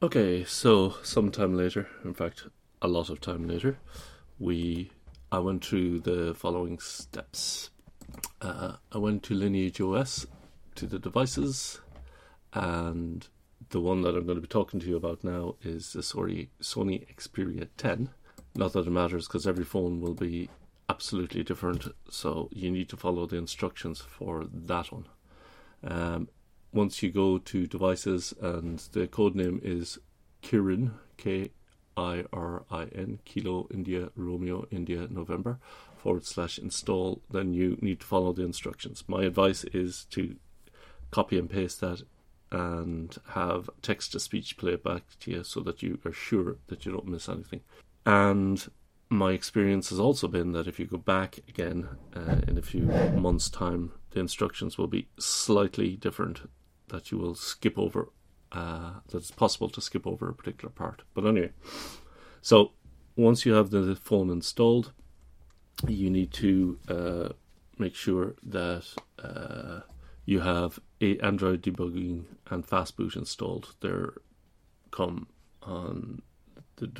Okay, 0.02 0.44
so 0.44 0.94
sometime 1.02 1.56
later, 1.56 1.88
in 2.04 2.14
fact, 2.14 2.44
a 2.82 2.88
lot 2.88 3.08
of 3.08 3.20
time 3.20 3.48
later, 3.48 3.78
we 4.38 4.90
I 5.30 5.40
went 5.40 5.64
through 5.64 6.00
the 6.00 6.35
following 6.35 6.78
steps. 6.78 7.71
Uh, 8.40 8.76
I 8.92 8.99
went 8.99 9.25
to 9.25 9.35
Lineage 9.35 9.80
OS 9.80 10.26
to 10.76 10.87
the 10.87 10.99
devices, 10.99 11.80
and 12.52 13.26
the 13.71 13.80
one 13.80 14.02
that 14.02 14.14
I'm 14.14 14.25
going 14.25 14.37
to 14.37 14.42
be 14.42 14.47
talking 14.47 14.78
to 14.80 14.87
you 14.87 14.97
about 14.97 15.25
now 15.25 15.56
is 15.62 15.92
the 15.92 16.00
Sony 16.00 16.49
Sony 16.61 17.06
Xperia 17.16 17.68
10. 17.76 18.11
Not 18.54 18.73
that 18.73 18.87
it 18.87 18.90
matters 18.90 19.26
because 19.26 19.47
every 19.47 19.64
phone 19.64 20.00
will 20.00 20.14
be 20.14 20.49
absolutely 20.88 21.42
different, 21.42 21.88
so 22.09 22.49
you 22.52 22.71
need 22.71 22.88
to 22.90 22.97
follow 22.97 23.26
the 23.26 23.37
instructions 23.37 24.00
for 24.00 24.47
that 24.50 24.92
one. 24.92 25.06
Um, 25.83 26.28
once 26.73 27.02
you 27.02 27.11
go 27.11 27.38
to 27.38 27.66
devices 27.66 28.33
and 28.40 28.78
the 28.92 29.09
code 29.09 29.35
name 29.35 29.61
is 29.62 29.99
Kirin, 30.42 30.92
K 31.16 31.50
I 31.97 32.25
R 32.33 32.65
I 32.71 32.85
N, 32.95 33.21
Kilo 33.25 33.69
India 33.73 34.11
Romeo 34.17 34.67
India 34.71 35.07
November 35.11 35.59
forward 35.97 36.25
slash 36.25 36.59
install, 36.59 37.23
then 37.31 37.55
you 37.55 37.79
need 37.81 38.00
to 38.00 38.07
follow 38.07 38.33
the 38.33 38.45
instructions. 38.45 39.05
My 39.09 39.25
advice 39.25 39.65
is 39.65 40.05
to 40.11 40.37
copy 41.11 41.38
and 41.38 41.49
paste 41.49 41.81
that 41.81 42.03
and 42.53 43.17
have 43.31 43.69
text 43.83 44.12
to 44.12 44.21
speech 44.21 44.57
play 44.57 44.76
back 44.76 45.03
to 45.21 45.31
you 45.31 45.43
so 45.43 45.61
that 45.61 45.83
you 45.83 45.99
are 46.05 46.12
sure 46.12 46.57
that 46.69 46.87
you 46.87 46.93
don't 46.93 47.09
miss 47.09 47.29
anything. 47.29 47.61
And 48.05 48.71
my 49.09 49.33
experience 49.33 49.91
has 49.91 49.99
also 49.99 50.29
been 50.29 50.53
that 50.53 50.67
if 50.67 50.79
you 50.79 50.87
go 50.87 50.99
back 50.99 51.38
again 51.49 51.88
uh, 52.15 52.41
in 52.47 52.59
a 52.59 52.62
few 52.62 52.83
months' 52.83 53.50
time, 53.50 53.93
the 54.11 54.21
instructions 54.21 54.79
will 54.79 54.87
be 54.88 55.09
slightly 55.19 55.97
different. 55.97 56.49
That 56.88 57.11
you 57.11 57.19
will 57.19 57.35
skip 57.35 57.76
over. 57.79 58.11
Uh, 58.56 59.00
that 59.08 59.18
it's 59.18 59.30
possible 59.30 59.68
to 59.68 59.82
skip 59.82 60.06
over 60.06 60.30
a 60.30 60.34
particular 60.34 60.72
part. 60.72 61.02
But 61.12 61.26
anyway, 61.26 61.52
so 62.40 62.72
once 63.14 63.44
you 63.44 63.52
have 63.52 63.68
the 63.68 63.94
phone 63.96 64.30
installed, 64.30 64.92
you 65.86 66.08
need 66.08 66.32
to 66.34 66.78
uh, 66.88 67.28
make 67.78 67.94
sure 67.94 68.34
that 68.42 68.86
uh, 69.22 69.80
you 70.25 70.40
have 70.40 70.80
a 71.02 71.18
Android 71.18 71.62
debugging 71.62 72.25
and 72.50 72.66
fastboot 72.66 73.14
installed. 73.14 73.75
They're 73.80 74.14
come 74.90 75.26
on 75.60 76.22
the, 76.76 76.90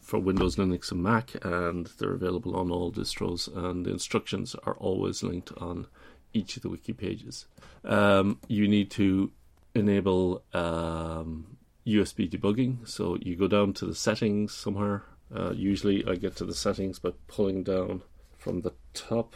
for 0.00 0.20
Windows, 0.20 0.54
Linux, 0.54 0.92
and 0.92 1.02
Mac, 1.02 1.32
and 1.44 1.88
they're 1.98 2.14
available 2.14 2.54
on 2.54 2.70
all 2.70 2.92
distros. 2.92 3.52
And 3.52 3.84
the 3.84 3.90
instructions 3.90 4.54
are 4.62 4.76
always 4.76 5.24
linked 5.24 5.50
on 5.56 5.88
each 6.32 6.56
of 6.56 6.62
the 6.62 6.68
wiki 6.68 6.92
pages. 6.92 7.46
Um, 7.84 8.38
you 8.46 8.68
need 8.68 8.92
to 8.92 9.32
enable 9.74 10.42
um, 10.52 11.56
USB 11.86 12.30
debugging. 12.30 12.86
So 12.88 13.16
you 13.20 13.36
go 13.36 13.48
down 13.48 13.72
to 13.74 13.86
the 13.86 13.94
settings 13.94 14.54
somewhere. 14.54 15.04
Uh, 15.34 15.52
usually, 15.52 16.04
I 16.06 16.14
get 16.16 16.36
to 16.36 16.44
the 16.44 16.54
settings 16.54 16.98
by 16.98 17.10
pulling 17.26 17.64
down 17.64 18.02
from 18.38 18.60
the 18.60 18.74
top 18.92 19.34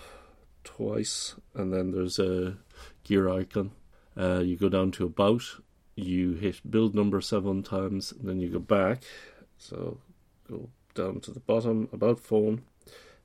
twice, 0.65 1.35
and 1.55 1.73
then 1.73 1.93
there's 1.93 2.19
a 2.19 2.57
gear 3.05 3.29
icon. 3.29 3.73
Uh, 4.17 4.41
you 4.41 4.57
go 4.57 4.69
down 4.69 4.91
to 4.93 5.07
About, 5.07 5.43
you 5.97 6.35
hit 6.35 6.61
build 6.69 6.95
number 6.95 7.21
seven 7.21 7.63
times, 7.63 8.13
then 8.23 8.41
you 8.41 8.49
go 8.49 8.59
back. 8.59 9.03
So 9.57 9.99
go 10.49 10.69
down 10.95 11.21
to 11.21 11.31
the 11.31 11.41
bottom, 11.41 11.89
About 11.93 12.21
Phone, 12.21 12.63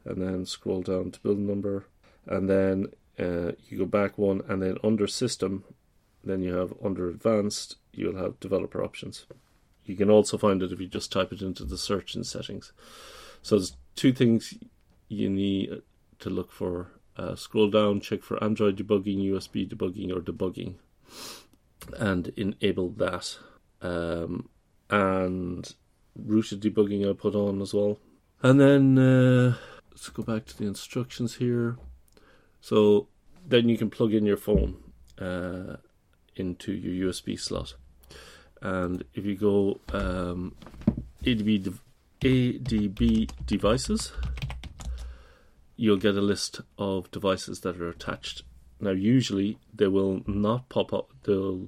and 0.06 0.22
then 0.22 0.46
scroll 0.46 0.82
down 0.82 1.12
to 1.12 1.20
build 1.20 1.40
number, 1.40 1.86
and 2.26 2.50
then 2.50 2.88
uh, 3.20 3.52
you 3.68 3.78
go 3.78 3.86
back 3.86 4.18
one, 4.18 4.42
and 4.48 4.62
then 4.62 4.78
under 4.84 5.08
System, 5.08 5.64
then 6.24 6.42
you 6.42 6.56
have 6.56 6.74
under 6.84 7.10
Advanced, 7.10 7.78
you'll 7.92 8.18
have 8.18 8.40
Developer 8.40 8.84
Options. 8.84 9.26
You 9.86 9.96
can 9.96 10.10
also 10.10 10.38
find 10.38 10.62
it 10.64 10.72
if 10.72 10.80
you 10.80 10.88
just 10.88 11.12
type 11.12 11.34
it 11.34 11.42
into 11.42 11.66
the 11.66 11.78
search 11.78 12.16
and 12.16 12.26
settings. 12.26 12.72
So 13.42 13.58
there's 13.58 13.76
two 13.96 14.14
things 14.14 14.54
you 15.10 15.30
need 15.30 15.82
to 16.20 16.30
look 16.30 16.52
for. 16.52 16.88
Uh, 17.16 17.36
scroll 17.36 17.70
down, 17.70 18.00
check 18.00 18.24
for 18.24 18.44
Android 18.44 18.78
debugging, 18.78 19.30
USB 19.30 19.70
debugging, 19.70 20.12
or 20.16 20.22
debugging, 20.22 20.76
and 22.00 22.30
enable 22.38 22.90
that. 22.92 23.38
Um, 23.82 24.50
and 24.90 25.74
rooted 26.16 26.62
debugging 26.62 27.08
I 27.08 27.14
put 27.14 27.36
on 27.36 27.62
as 27.62 27.74
well. 27.74 28.00
And 28.42 28.60
then 28.60 28.98
uh, 28.98 29.56
let's 29.92 30.10
go 30.10 30.24
back 30.24 30.46
to 30.46 30.58
the 30.58 30.66
instructions 30.66 31.36
here. 31.36 31.78
So 32.62 33.08
then 33.46 33.70
you 33.70 33.78
can 33.78 33.90
plug 33.90 34.14
in 34.14 34.26
your 34.26 34.38
phone 34.38 34.78
uh, 35.20 35.78
into 36.36 36.72
your 36.72 37.12
USB 37.12 37.40
slot. 37.40 37.76
And 38.62 39.04
if 39.14 39.26
you 39.26 39.36
go 39.36 39.82
um, 39.92 40.56
ADB, 41.24 41.78
ADB 42.22 43.30
devices, 43.46 44.14
you'll 45.76 45.98
get 45.98 46.16
a 46.16 46.22
list 46.22 46.62
of 46.78 47.12
devices 47.12 47.60
that 47.62 47.80
are 47.82 47.90
attached. 47.90 48.44
Now, 48.80 48.92
usually 48.92 49.60
they 49.74 49.88
will 49.88 50.22
not 50.28 50.70
pop 50.70 50.94
up. 50.94 51.12
They'll 51.24 51.68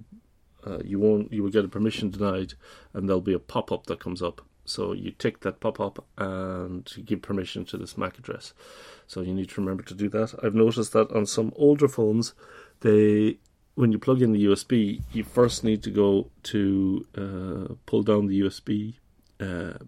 uh, 0.66 0.80
you 0.84 1.00
won't. 1.00 1.32
You 1.32 1.44
will 1.44 1.52
get 1.52 1.66
a 1.66 1.70
permission 1.70 2.10
denied, 2.10 2.54
and 2.94 3.08
there'll 3.08 3.22
be 3.22 3.34
a 3.34 3.40
pop 3.40 3.72
up 3.72 3.86
that 3.88 4.00
comes 4.00 4.22
up. 4.22 4.42
So 4.66 4.94
you 4.94 5.12
tick 5.12 5.42
that 5.42 5.60
pop 5.60 5.80
up 5.80 6.04
and 6.18 6.92
give 7.06 7.22
permission 7.22 7.66
to 7.66 7.78
this 7.78 7.98
MAC 7.98 8.18
address. 8.18 8.54
So 9.06 9.22
you 9.22 9.34
need 9.34 9.50
to 9.50 9.62
remember 9.62 9.84
to 9.84 9.94
do 9.94 10.10
that. 10.10 10.34
I've 10.42 10.56
noticed 10.56 10.94
that 10.94 11.12
on 11.12 11.28
some 11.28 11.54
older 11.56 11.88
phones, 11.88 12.34
they 12.82 13.38
when 13.76 13.92
you 13.92 14.00
plug 14.00 14.22
in 14.22 14.32
the 14.32 14.46
USB, 14.46 15.02
you 15.12 15.24
first 15.24 15.64
need 15.64 15.84
to 15.84 15.92
go 15.92 16.30
to 16.44 17.06
uh, 17.18 17.74
pull 17.86 18.04
down 18.04 18.28
the 18.28 18.42
USB. 18.42 18.96
Uh, 19.40 19.86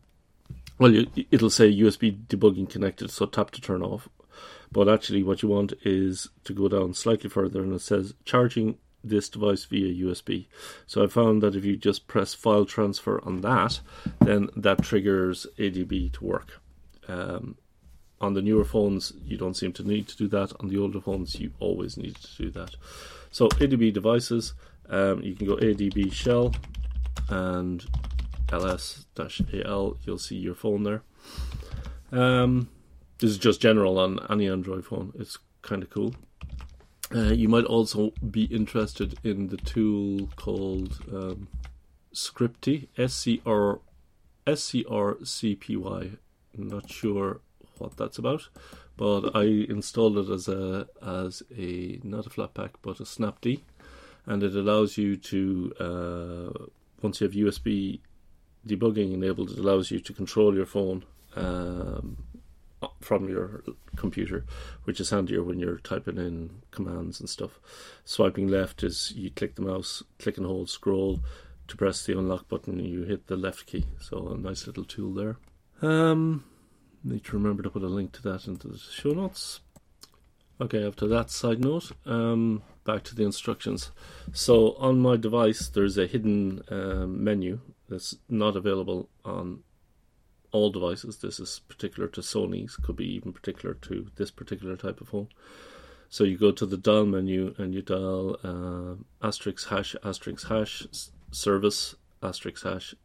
well, 0.78 0.94
you, 0.94 1.08
it'll 1.32 1.50
say 1.50 1.72
USB 1.72 2.26
debugging 2.28 2.70
connected, 2.70 3.10
so 3.10 3.26
tap 3.26 3.52
to 3.52 3.62
turn 3.62 3.82
off. 3.82 4.10
But 4.72 4.90
actually, 4.90 5.24
what 5.24 5.42
you 5.42 5.50
want 5.50 5.74
is 5.84 6.30
to 6.44 6.54
go 6.54 6.68
down 6.68 6.94
slightly 6.94 7.30
further, 7.30 7.62
and 7.62 7.74
it 7.74 7.82
says 7.82 8.14
charging 8.26 8.78
this 9.04 9.30
device 9.30 9.64
via 9.64 10.06
USB. 10.06 10.48
So 10.86 11.04
I 11.04 11.08
found 11.08 11.42
that 11.42 11.56
if 11.56 11.64
you 11.64 11.78
just 11.78 12.08
press 12.08 12.34
file 12.34 12.66
transfer 12.66 13.24
on 13.26 13.42
that, 13.42 13.80
then 14.20 14.50
that 14.56 14.84
triggers 14.84 15.48
ADB 15.58 16.12
to 16.14 16.26
work. 16.26 16.62
Um, 17.08 17.56
on 18.20 18.34
the 18.34 18.42
newer 18.42 18.66
phones, 18.66 19.14
you 19.24 19.38
don't 19.38 19.56
seem 19.56 19.72
to 19.74 19.88
need 19.88 20.08
to 20.10 20.18
do 20.18 20.28
that. 20.30 20.52
On 20.60 20.68
the 20.68 20.78
older 20.78 21.00
phones, 21.00 21.40
you 21.40 21.52
always 21.60 21.98
need 21.98 22.16
to 22.16 22.44
do 22.44 22.50
that. 22.52 22.76
So 23.32 23.48
ADB 23.50 23.94
devices, 23.94 24.54
um, 24.90 25.22
you 25.22 25.36
can 25.36 25.48
go 25.48 25.56
ADB 25.58 26.12
shell 26.12 26.54
and 27.30 27.86
ls-al. 28.52 29.98
You'll 30.04 30.18
see 30.18 30.38
your 30.38 30.56
phone 30.56 30.84
there. 30.84 31.04
Um, 32.12 32.70
this 33.20 33.32
is 33.32 33.38
just 33.38 33.62
general 33.62 34.00
on 34.00 34.20
any 34.30 34.48
Android 34.48 34.86
phone. 34.86 35.14
It's 35.20 35.38
kind 35.62 35.84
of 35.84 35.90
cool. 35.90 36.16
Uh, 37.14 37.34
you 37.34 37.48
might 37.48 37.66
also 37.66 38.12
be 38.32 38.44
interested 38.46 39.18
in 39.24 39.48
the 39.48 39.58
tool 39.58 40.30
called 40.36 41.00
um, 41.12 41.48
Scripty, 42.14 42.88
S 42.98 43.14
C 43.14 43.42
R 43.46 43.80
S 44.46 44.64
C 44.64 44.86
R 44.90 45.18
C 45.24 45.56
P 45.56 45.78
Y. 45.78 46.12
Not 46.58 46.90
sure 46.90 47.40
what 47.78 47.96
that's 47.96 48.18
about, 48.18 48.50
but 48.98 49.36
I 49.36 49.44
installed 49.44 50.18
it 50.18 50.30
as 50.30 50.48
a 50.48 50.88
as 51.02 51.44
a 51.56 52.00
not 52.04 52.26
a 52.26 52.30
Flatpak 52.30 52.72
but 52.82 53.00
a 53.00 53.04
Snapd, 53.04 53.62
and 54.26 54.44
it 54.44 54.56
allows 54.56 54.98
you 54.98 55.16
to 55.16 55.74
uh, 55.80 56.66
once 57.02 57.22
you 57.22 57.28
have 57.28 57.34
USB 57.34 58.00
debugging 58.68 59.14
enabled, 59.14 59.52
it 59.52 59.60
allows 59.60 59.92
you 59.92 60.00
to 60.00 60.14
control 60.14 60.56
your 60.56 60.66
phone 60.66 61.06
um, 61.36 62.18
from 63.00 63.30
your 63.30 63.64
computer, 63.96 64.46
which 64.84 65.00
is 65.00 65.12
handier 65.12 65.44
when 65.44 65.60
you're 65.60 65.80
typing 65.80 66.18
in 66.18 66.62
commands 66.72 67.20
and 67.20 67.30
stuff. 67.30 67.60
Swiping 68.04 68.48
left 68.48 68.84
is 68.84 69.14
you 69.16 69.32
click 69.32 69.56
the 69.56 69.62
mouse, 69.62 70.04
click 70.20 70.38
and 70.38 70.46
hold 70.46 70.70
scroll 70.70 71.22
to 71.68 71.78
press 71.78 72.06
the 72.06 72.18
unlock 72.18 72.48
button, 72.48 72.80
you 72.80 73.04
hit 73.04 73.28
the 73.28 73.36
left 73.36 73.68
key. 73.68 73.86
So 74.00 74.30
a 74.30 74.38
nice 74.38 74.68
little 74.68 74.86
tool 74.86 75.14
there. 75.14 75.38
Um, 75.82 76.46
need 77.04 77.24
to 77.26 77.34
remember 77.34 77.64
to 77.64 77.70
put 77.70 77.84
a 77.84 77.88
link 77.88 78.12
to 78.14 78.22
that 78.24 78.48
into 78.48 78.68
the 78.68 78.78
show 78.78 79.12
notes. 79.12 79.62
Okay, 80.60 80.86
after 80.86 81.08
that 81.08 81.30
side 81.30 81.60
note, 81.60 81.92
um, 82.06 82.64
back 82.84 83.04
to 83.04 83.16
the 83.16 83.24
instructions. 83.24 83.92
So 84.34 84.74
on 84.80 85.00
my 85.00 85.16
device, 85.16 85.70
there's 85.70 85.98
a 85.98 86.08
hidden 86.08 86.64
um, 86.70 87.24
menu 87.24 87.60
that's 87.88 88.16
not 88.28 88.56
available 88.56 89.10
on 89.24 89.64
all 90.52 90.72
devices. 90.72 91.18
This 91.18 91.40
is 91.40 91.62
particular 91.68 92.08
to 92.10 92.22
Sony's, 92.22 92.76
could 92.76 92.96
be 92.96 93.14
even 93.14 93.34
particular 93.34 93.76
to 93.76 94.08
this 94.16 94.32
particular 94.32 94.76
type 94.76 95.00
of 95.00 95.10
phone. 95.10 95.28
So 96.10 96.24
you 96.24 96.38
go 96.38 96.52
to 96.52 96.66
the 96.66 96.78
dial 96.78 97.06
menu 97.06 97.54
and 97.58 97.74
you 97.76 97.82
dial 97.82 98.38
uh, 98.44 99.28
asterisk 99.28 99.70
hash 99.70 99.96
asterisk 100.04 100.48
hash 100.48 100.88
service 101.32 101.96
asterisk 102.24 102.64
hash 102.64 102.96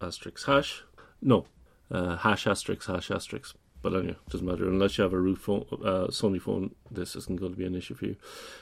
asterisk 0.00 0.46
hash. 0.46 0.84
No, 1.20 1.46
uh, 1.92 2.16
hash 2.16 2.46
asterisk 2.46 2.86
hash 2.86 3.10
asterisk. 3.10 3.56
But 3.82 3.94
anyway, 3.94 4.16
doesn't 4.28 4.46
matter 4.46 4.68
unless 4.68 4.96
you 4.96 5.02
have 5.02 5.12
a 5.12 5.18
root 5.18 5.38
phone, 5.38 5.66
uh, 5.72 6.06
Sony 6.06 6.40
phone. 6.40 6.74
This 6.88 7.16
isn't 7.16 7.40
going 7.40 7.52
to 7.52 7.58
be 7.58 7.66
an 7.66 7.74
issue 7.74 7.94
for 7.94 8.06
you. 8.06 8.16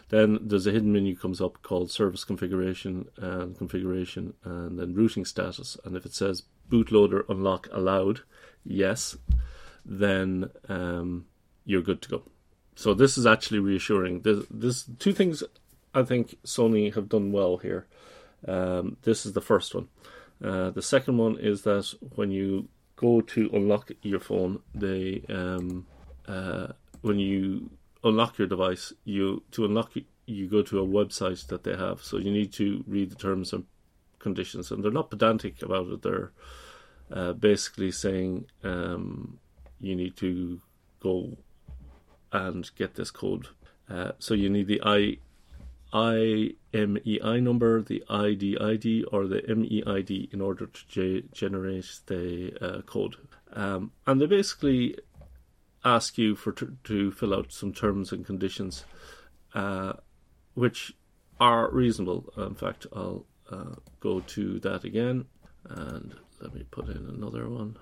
Then 0.09 0.39
there's 0.41 0.67
a 0.67 0.73
hidden 0.73 0.93
menu 0.93 1.15
comes 1.15 1.43
up 1.43 1.63
called 1.63 1.91
service 1.91 2.25
configuration 2.25 3.07
and 3.19 3.57
configuration, 3.57 4.33
and 4.45 4.79
then 4.79 4.95
routing 4.95 5.27
status. 5.27 5.77
And 5.85 5.95
if 5.95 6.07
it 6.07 6.15
says 6.15 6.45
bootloader 6.71 7.29
unlock 7.29 7.69
allowed, 7.71 8.23
yes, 8.65 9.19
then 9.85 10.51
um, 10.71 11.27
you're 11.67 11.83
good 11.83 12.01
to 12.03 12.09
go. 12.09 12.23
So 12.75 12.95
this 12.95 13.19
is 13.19 13.27
actually 13.27 13.59
reassuring. 13.59 14.23
There's, 14.23 14.47
this 14.51 14.85
two 14.99 15.13
things 15.13 15.43
I 15.93 16.03
think 16.03 16.39
Sony 16.47 16.95
have 16.95 17.11
done 17.11 17.31
well 17.31 17.59
here. 17.59 17.87
Um, 18.49 18.97
this 19.03 19.27
is 19.27 19.35
the 19.35 19.43
first 19.43 19.75
one. 19.75 19.89
Uh, 20.43 20.71
the 20.71 20.81
second 20.81 21.19
one 21.19 21.37
is 21.39 21.63
that 21.63 21.93
when 22.15 22.31
you 22.31 22.69
go 23.01 23.23
to 23.23 23.49
unlock 23.55 23.91
your 24.03 24.21
phone, 24.21 24.61
they 24.75 25.23
um, 25.31 25.87
uh, 26.29 26.69
when 27.01 27.19
you 27.19 27.71
unlock 28.05 28.39
your 28.39 28.47
device, 28.47 28.93
you 29.05 29.43
to 29.53 29.65
unlock 29.65 29.93
you 30.27 30.47
go 30.47 30.63
to 30.63 30.81
a 30.81 30.87
website 30.87 31.47
that 31.47 31.65
they 31.65 31.77
have. 31.77 32.03
So 32.03 32.19
you 32.19 32.31
need 32.31 32.53
to 32.53 32.85
read 32.87 33.11
the 33.11 33.17
terms 33.17 33.53
and 33.55 33.65
conditions, 34.19 34.71
and 34.71 34.85
they're 34.85 34.93
not 34.93 35.11
pedantic 35.11 35.63
about 35.63 35.89
it. 35.89 36.03
They're 36.03 36.33
uh, 37.11 37.33
basically 37.33 37.91
saying 37.91 38.47
um, 38.63 39.39
you 39.81 39.97
need 39.97 40.17
to 40.17 40.61
go 41.01 41.39
and 42.33 42.71
get 42.77 42.95
this 42.95 43.11
code. 43.11 43.49
Uh, 43.89 44.13
so 44.19 44.35
you 44.35 44.51
need 44.51 44.67
the 44.67 44.81
I 44.85 45.17
IMEI 45.93 47.43
number, 47.43 47.83
the 47.83 48.03
IDID, 48.09 49.05
or 49.13 49.27
the 49.27 49.43
MEID 49.43 50.33
in 50.33 50.41
order 50.41 50.67
to 50.67 51.21
ge- 51.21 51.33
generate 51.33 52.01
the 52.07 52.53
uh, 52.61 52.83
code. 52.83 53.17
Um, 53.53 53.93
and 54.07 54.21
they 54.21 54.27
basically 54.27 54.97
ask 55.85 56.19
you 56.19 56.37
for 56.37 56.53
t- 56.53 56.67
to 56.85 57.11
fill 57.11 57.35
out 57.35 57.53
some 57.53 57.73
terms 57.73 58.13
and 58.13 58.25
conditions, 58.25 58.85
uh, 59.55 59.95
which 60.55 60.93
are 61.41 61.71
reasonable. 61.71 62.33
In 62.37 62.55
fact, 62.55 62.87
I'll 62.93 63.27
uh, 63.51 63.75
go 63.99 64.21
to 64.21 64.61
that 64.61 64.85
again 64.85 65.25
and 65.69 66.15
let 66.41 66.55
me 66.55 66.65
put 66.71 66.89
in 66.89 67.09
another 67.09 67.49
one. 67.49 67.77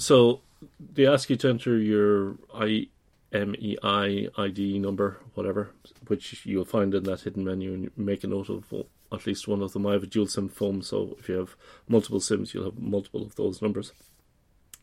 so 0.00 0.40
they 0.78 1.06
ask 1.06 1.30
you 1.30 1.36
to 1.36 1.48
enter 1.48 1.78
your 1.78 2.34
IMEI 2.54 2.88
ID 3.32 4.78
number, 4.78 5.18
whatever, 5.34 5.70
which 6.08 6.44
you'll 6.44 6.64
find 6.64 6.94
in 6.94 7.04
that 7.04 7.20
hidden 7.22 7.44
menu, 7.44 7.72
and 7.74 7.90
make 7.96 8.24
a 8.24 8.26
note 8.26 8.48
of 8.48 8.72
at 9.12 9.26
least 9.26 9.48
one 9.48 9.62
of 9.62 9.72
them. 9.72 9.86
I 9.86 9.92
have 9.92 10.02
a 10.02 10.06
dual 10.06 10.26
SIM 10.26 10.48
phone, 10.48 10.82
so 10.82 11.16
if 11.18 11.28
you 11.28 11.36
have 11.36 11.56
multiple 11.88 12.20
SIMs, 12.20 12.54
you'll 12.54 12.64
have 12.64 12.78
multiple 12.78 13.22
of 13.22 13.36
those 13.36 13.62
numbers. 13.62 13.92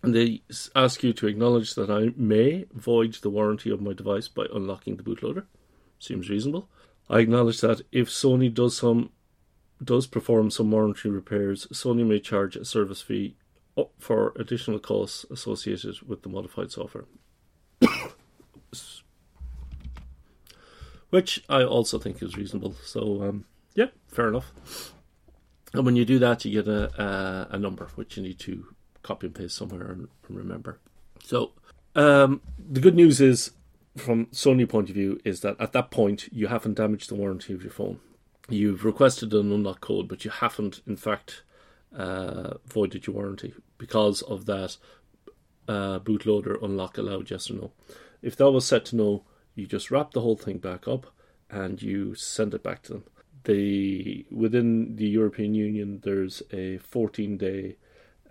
And 0.04 0.14
they 0.14 0.44
ask 0.76 1.02
you 1.04 1.12
to 1.14 1.28
acknowledge 1.28 1.76
that 1.76 1.90
I 1.90 2.14
may 2.16 2.66
void 2.74 3.16
the 3.16 3.30
warranty 3.30 3.72
of 3.72 3.82
my 3.82 3.94
device 3.94 4.28
by 4.28 4.46
unlocking 4.54 4.96
the 4.96 5.04
bootloader. 5.04 5.46
Seems 6.00 6.30
reasonable. 6.30 6.70
I 7.10 7.20
acknowledge 7.20 7.62
that 7.62 7.82
if 7.92 8.10
Sony 8.10 8.54
does 8.54 8.78
some 8.78 9.12
does 9.84 10.08
perform 10.08 10.50
some 10.50 10.72
warranty 10.72 11.10
repairs, 11.10 11.68
Sony 11.72 12.06
may 12.06 12.20
charge 12.20 12.56
a 12.56 12.66
service 12.66 13.02
fee 13.02 13.36
for 14.00 14.34
additional 14.36 14.80
costs 14.80 15.26
associated 15.30 16.02
with 16.02 16.24
the 16.24 16.30
modified 16.30 16.72
software. 16.72 17.06
Which 21.10 21.43
I 21.48 21.63
also 21.63 22.00
think 22.00 22.22
is 22.22 22.36
reasonable. 22.36 22.76
So, 22.84 23.24
um, 23.24 23.46
yeah, 23.76 23.88
fair 24.08 24.28
enough. 24.28 24.52
And 25.74 25.86
when 25.86 25.96
you 25.96 26.06
do 26.06 26.20
that, 26.20 26.43
you 26.43 26.62
get 26.62 26.67
a, 26.67 27.02
a, 27.02 27.48
a 27.56 27.60
number 27.60 27.89
which 27.96 28.17
you 28.17 28.24
need 28.24 28.39
to 28.39 28.67
copy 29.04 29.28
and 29.28 29.36
paste 29.36 29.56
somewhere 29.56 29.91
and, 29.91 30.08
and 30.28 30.38
remember. 30.38 30.80
So, 31.24 31.52
um, 31.96 32.41
the 32.58 32.82
good 32.82 32.96
news 32.96 33.22
is, 33.22 33.52
from 33.96 34.28
Sony 34.28 34.67
point 34.67 34.89
of 34.89 34.96
view, 34.96 35.20
is 35.24 35.41
that 35.41 35.56
at 35.60 35.74
that 35.74 35.91
point 35.91 36.30
you 36.32 36.48
haven't 36.48 36.76
damaged 36.76 37.10
the 37.10 37.15
warranty 37.15 37.54
of 37.54 37.63
your 37.63 37.72
phone. 37.72 38.00
You've 38.50 38.86
requested 38.86 39.34
an 39.34 39.52
unlock 39.52 39.82
code, 39.82 40.08
but 40.08 40.24
you 40.24 40.32
haven't, 40.32 40.82
in 40.88 40.96
fact, 40.96 41.43
uh, 41.96 42.56
voided 42.65 43.08
your 43.08 43.15
warranty 43.15 43.54
because 43.78 44.22
of 44.22 44.46
that 44.46 44.78
uh, 45.67 46.00
bootloader 46.00 46.62
unlock 46.63 46.98
allowed 46.98 47.30
yes 47.30 47.50
or 47.50 47.56
no. 47.56 47.72
If 48.22 48.36
that 48.38 48.52
was 48.52 48.65
set 48.65 48.86
to 48.86 48.96
no, 48.96 49.24
you 49.58 49.65
just 49.65 49.89
wrap 49.89 50.12
the 50.12 50.22
whole 50.22 50.38
thing 50.38 50.60
back 50.60 50.88
up 50.88 51.08
and 51.50 51.82
you 51.82 52.13
send 52.13 52.54
it 52.54 52.62
back 52.62 52.84
to 52.84 52.93
them. 52.93 53.04
The 53.43 54.26
within 54.30 54.96
the 54.98 55.08
European 55.08 55.56
Union, 55.56 56.02
there's 56.04 56.43
a 56.52 56.78
14 56.78 57.38
day 57.38 57.78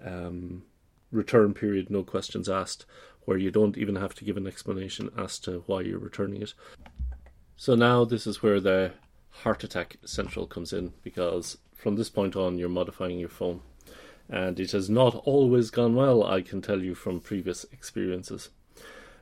um, 0.05 0.63
return 1.11 1.53
period, 1.53 1.91
no 1.91 2.05
questions 2.05 2.49
asked, 2.49 2.87
where 3.25 3.39
you 3.39 3.51
don't 3.51 3.77
even 3.77 3.97
have 3.97 4.15
to 4.15 4.25
give 4.25 4.37
an 4.37 4.47
explanation 4.47 5.11
as 5.19 5.39
to 5.41 5.65
why 5.67 5.81
you're 5.81 5.99
returning 5.99 6.43
it. 6.43 6.55
So 7.57 7.75
now 7.75 8.05
this 8.05 8.27
is 8.27 8.43
where 8.43 8.61
the 8.61 8.93
heart 9.31 9.65
attack 9.65 9.97
central 10.05 10.47
comes 10.47 10.73
in 10.73 10.93
because 11.03 11.59
from 11.75 11.97
this 11.97 12.09
point 12.09 12.37
on 12.37 12.57
you're 12.57 12.69
modifying 12.69 13.19
your 13.19 13.29
phone. 13.29 13.63
And 14.29 14.61
it 14.61 14.73
has 14.73 14.89
not 14.89 15.15
always 15.25 15.71
gone 15.71 15.95
well, 15.95 16.23
I 16.25 16.43
can 16.43 16.63
tell 16.63 16.83
you 16.83 16.95
from 16.95 17.21
previous 17.21 17.65
experiences. 17.73 18.51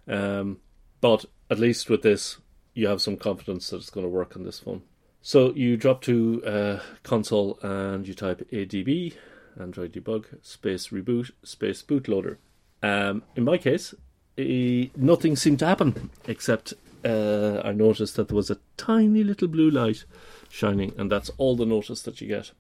Um, 0.07 0.59
but 1.01 1.27
at 1.51 1.59
least 1.59 1.91
with 1.91 2.03
this, 2.03 2.39
you 2.75 2.87
have 2.89 3.01
some 3.01 3.17
confidence 3.17 3.71
that 3.71 3.77
it's 3.77 3.91
going 3.91 4.05
to 4.05 4.11
work 4.11 4.37
on 4.37 4.45
this 4.45 4.59
phone. 4.59 4.83
So 5.23 5.55
you 5.55 5.77
drop 5.77 6.03
to 6.03 6.45
uh, 6.45 6.81
console 7.03 7.59
and 7.63 8.07
you 8.07 8.15
type 8.15 8.47
ADB, 8.53 9.15
Android 9.59 9.93
debug, 9.93 10.27
space 10.43 10.89
reboot, 10.89 11.31
space 11.43 11.83
bootloader. 11.83 12.37
Um, 12.83 13.23
in 13.35 13.45
my 13.45 13.57
case, 13.57 13.95
nothing 14.37 15.37
seemed 15.37 15.61
to 15.61 15.67
happen 15.67 16.11
except 16.27 16.75
uh, 17.05 17.61
I 17.65 17.73
noticed 17.73 18.17
that 18.17 18.29
there 18.29 18.37
was 18.37 18.51
a 18.51 18.59
tiny 18.77 19.23
little 19.23 19.49
blue 19.49 19.71
light 19.71 20.05
shining, 20.49 20.93
and 20.97 21.11
that's 21.11 21.31
all 21.37 21.57
the 21.57 21.67
notice 21.67 22.03
that 22.03 22.21
you 22.21 22.29
get. 22.29 22.53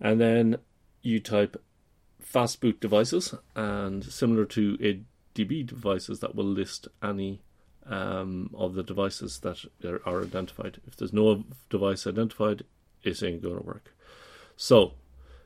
And 0.00 0.20
then 0.20 0.56
you 1.02 1.20
type 1.20 1.62
fast 2.20 2.60
boot 2.60 2.80
devices, 2.80 3.34
and 3.54 4.04
similar 4.04 4.44
to 4.46 4.76
ADB 4.78 5.66
devices, 5.66 6.20
that 6.20 6.34
will 6.34 6.44
list 6.44 6.88
any 7.02 7.40
um, 7.88 8.50
of 8.54 8.74
the 8.74 8.82
devices 8.82 9.40
that 9.40 9.64
are, 9.84 10.22
identified. 10.22 10.80
If 10.86 10.96
there's 10.96 11.12
no 11.12 11.44
device 11.70 12.06
identified, 12.06 12.62
it 13.02 13.22
ain't 13.22 13.42
going 13.42 13.56
to 13.56 13.62
work. 13.62 13.94
So 14.56 14.92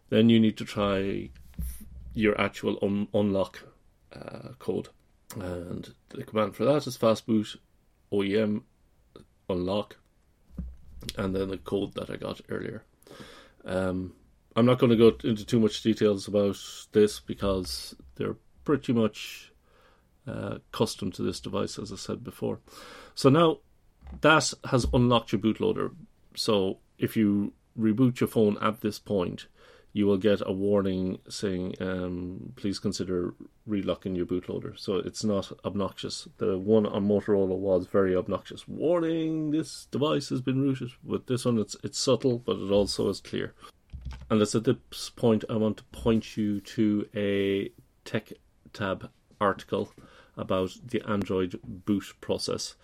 then 0.09 0.28
you 0.28 0.40
need 0.40 0.57
to 0.59 0.64
try 0.64 1.31
your 2.14 2.38
actual 2.40 2.78
un- 2.83 3.09
unlock 3.14 3.61
uh, 4.12 4.50
code. 4.59 4.88
And 5.37 5.94
the 6.11 6.24
command 6.24 6.57
for 6.57 6.64
that 6.64 6.87
is 6.87 6.98
fastboot 6.98 7.57
OEM 8.12 8.62
unlock, 9.48 9.96
and 11.16 11.35
then 11.35 11.48
the 11.48 11.59
code 11.59 11.94
that 11.94 12.11
I 12.11 12.16
got 12.16 12.40
earlier. 12.48 12.85
Um, 13.64 14.14
I'm 14.55 14.66
not 14.66 14.78
going 14.78 14.90
to 14.90 14.96
go 14.96 15.16
into 15.26 15.44
too 15.44 15.61
much 15.61 15.83
details 15.83 16.28
about 16.28 16.59
this 16.92 17.20
because 17.20 17.94
they're 18.16 18.37
pretty 18.64 18.92
much 18.92 19.51
uh, 20.26 20.58
custom 20.70 21.11
to 21.12 21.22
this 21.22 21.40
device, 21.40 21.78
as 21.78 21.92
I 21.92 21.96
said 21.96 22.22
before. 22.22 22.61
So 23.14 23.28
now 23.28 23.58
that 24.20 24.52
has 24.64 24.87
unlocked 24.92 25.32
your 25.32 25.40
bootloader. 25.40 25.94
So 26.35 26.78
if 26.98 27.16
you 27.16 27.52
reboot 27.78 28.20
your 28.20 28.28
phone 28.28 28.58
at 28.61 28.80
this 28.80 28.98
point, 28.98 29.46
you 29.94 30.06
will 30.06 30.16
get 30.16 30.40
a 30.46 30.52
warning 30.52 31.18
saying, 31.28 31.74
um, 31.80 32.52
please 32.56 32.78
consider 32.78 33.35
relocking 33.68 34.16
your 34.16 34.24
bootloader. 34.24 34.78
So 34.78 34.96
it's 34.96 35.22
not 35.22 35.52
obnoxious. 35.64 36.28
The 36.38 36.56
one 36.56 36.87
on 36.87 37.06
Motorola 37.06 37.56
was 37.56 37.87
very 37.87 38.16
obnoxious. 38.16 38.66
Warning, 38.66 39.50
this 39.50 39.87
device 39.90 40.30
has 40.30 40.40
been 40.40 40.62
rooted. 40.62 40.92
With 41.04 41.26
this 41.26 41.44
one, 41.44 41.58
it's, 41.58 41.76
it's 41.85 41.98
subtle, 41.98 42.38
but 42.38 42.56
it 42.56 42.70
also 42.70 43.11
is 43.11 43.20
clear. 43.20 43.54
And 44.30 44.40
it's 44.40 44.54
at 44.54 44.64
this 44.64 45.11
point 45.11 45.44
I 45.50 45.56
want 45.56 45.78
to 45.78 45.85
point 45.85 46.37
you 46.38 46.61
to 46.61 47.06
a 47.14 47.70
Tech 48.06 48.32
Tab 48.72 49.11
article 49.42 49.92
about 50.37 50.70
the 50.85 51.02
Android 51.07 51.59
boot 51.64 52.05
process 52.20 52.74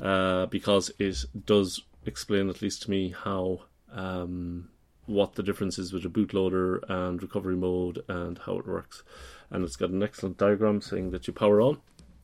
uh, 0.00 0.46
because 0.46 0.90
it 0.98 1.24
does 1.44 1.82
explain, 2.04 2.48
at 2.48 2.62
least 2.62 2.82
to 2.82 2.90
me, 2.90 3.14
how 3.24 3.60
um, 3.92 4.68
what 5.06 5.34
the 5.34 5.42
difference 5.42 5.78
is 5.78 5.92
with 5.92 6.04
a 6.04 6.08
bootloader 6.08 6.80
and 6.88 7.22
recovery 7.22 7.56
mode 7.56 8.02
and 8.08 8.38
how 8.38 8.58
it 8.58 8.66
works. 8.66 9.02
And 9.50 9.64
it's 9.64 9.76
got 9.76 9.90
an 9.90 10.02
excellent 10.02 10.38
diagram 10.38 10.80
saying 10.80 11.10
that 11.10 11.26
you 11.26 11.32
power 11.32 11.60
on, 11.60 11.78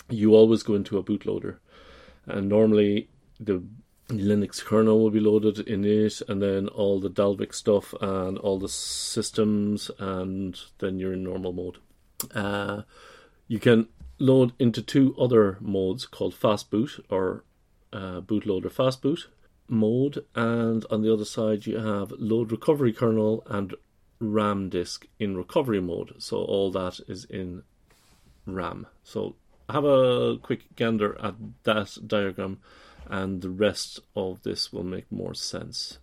you 0.09 0.35
always 0.35 0.62
go 0.62 0.75
into 0.75 0.99
a 0.99 1.03
bootloader, 1.03 1.59
and 2.27 2.49
normally 2.49 3.09
the 3.41 3.62
Linux 4.09 4.65
kernel 4.65 5.01
will 5.01 5.11
be 5.11 5.21
loaded 5.21 5.59
in 5.59 5.85
it, 5.85 6.23
and 6.29 6.41
then 6.41 6.69
all 6.69 7.01
the 7.01 7.11
Dalvik 7.11 7.53
stuff 7.53 7.93
and 8.01 8.39
all 8.39 8.59
the 8.59 8.69
systems, 8.69 9.91
and 9.99 10.59
then 10.79 11.01
you're 11.01 11.15
in 11.15 11.25
normal 11.25 11.53
mode. 11.53 11.79
Uh, 12.33 12.83
you 13.49 13.59
can 13.59 13.89
load 14.19 14.53
into 14.59 14.83
two 14.83 15.15
other 15.19 15.59
modes 15.61 16.07
called 16.07 16.35
fast 16.35 16.71
boot 16.71 17.05
or 17.11 17.45
uh, 17.93 18.21
bootloader 18.21 18.71
fast 18.71 19.03
boot 19.03 19.29
mode, 19.69 20.25
and 20.35 20.85
on 20.91 21.03
the 21.03 21.13
other 21.13 21.25
side 21.25 21.67
you 21.67 21.79
have 21.79 22.13
load 22.13 22.53
recovery 22.53 22.93
kernel 22.93 23.43
and 23.47 23.75
RAM 24.21 24.69
disk 24.69 25.07
in 25.19 25.37
recovery 25.37 25.81
mode. 25.81 26.15
So 26.19 26.39
all 26.39 26.71
that 26.73 27.01
is 27.09 27.25
in 27.25 27.63
RAM. 28.47 28.87
So 29.03 29.37
have 29.69 29.85
a 29.85 30.39
quick 30.39 30.75
gander 30.77 31.21
at 31.21 31.35
that 31.65 31.99
diagram, 32.07 32.59
and 33.07 33.43
the 33.43 33.51
rest 33.51 34.01
of 34.15 34.43
this 34.43 34.73
will 34.73 34.85
make 34.85 35.11
more 35.11 35.35
sense. 35.35 35.99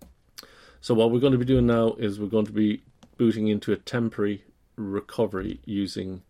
So 0.82 0.94
what 0.94 1.12
we're 1.12 1.20
going 1.20 1.34
to 1.34 1.40
be 1.40 1.46
doing 1.46 1.68
now 1.68 1.94
is 1.94 2.20
we're 2.20 2.28
going 2.28 2.46
to 2.46 2.52
be 2.52 2.84
booting 3.18 3.48
into 3.48 3.72
a 3.72 3.78
temporary 3.78 4.44
recovery 4.76 5.62
using 5.66 6.24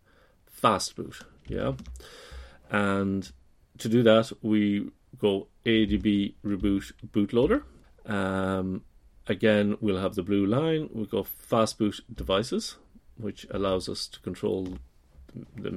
fastboot. 0.64 1.22
Yeah, 1.46 1.72
and 2.70 3.30
to 3.78 3.88
do 3.88 4.02
that 4.02 4.32
we 4.42 4.90
go 5.18 5.48
ADB 5.66 6.34
reboot 6.44 6.92
bootloader. 7.12 7.62
Um, 8.06 8.82
again, 9.26 9.76
we'll 9.80 10.00
have 10.00 10.14
the 10.14 10.22
blue 10.22 10.46
line. 10.46 10.88
We'll 10.92 11.06
go 11.06 11.24
fastboot 11.24 12.00
devices, 12.12 12.76
which 13.16 13.46
allows 13.50 13.88
us 13.88 14.06
to 14.08 14.20
control 14.20 14.78
the, 15.56 15.70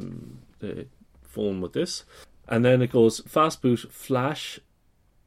the 0.60 0.88
phone 1.22 1.62
with 1.62 1.74
this. 1.74 2.04
And 2.48 2.64
then 2.64 2.82
it 2.82 2.92
goes 2.92 3.20
fast 3.22 3.62
boot 3.62 3.92
flash 3.92 4.60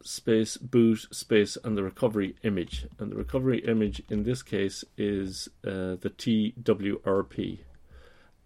space 0.03 0.57
boot 0.57 1.07
space 1.11 1.59
and 1.62 1.77
the 1.77 1.83
recovery 1.83 2.37
image. 2.42 2.87
And 2.99 3.12
the 3.12 3.16
recovery 3.16 3.59
image 3.61 4.03
in 4.09 4.25
this 4.25 4.42
case 4.42 4.85
is 4.96 5.49
uh, 5.64 5.96
the 6.01 6.12
TWRP. 6.16 7.59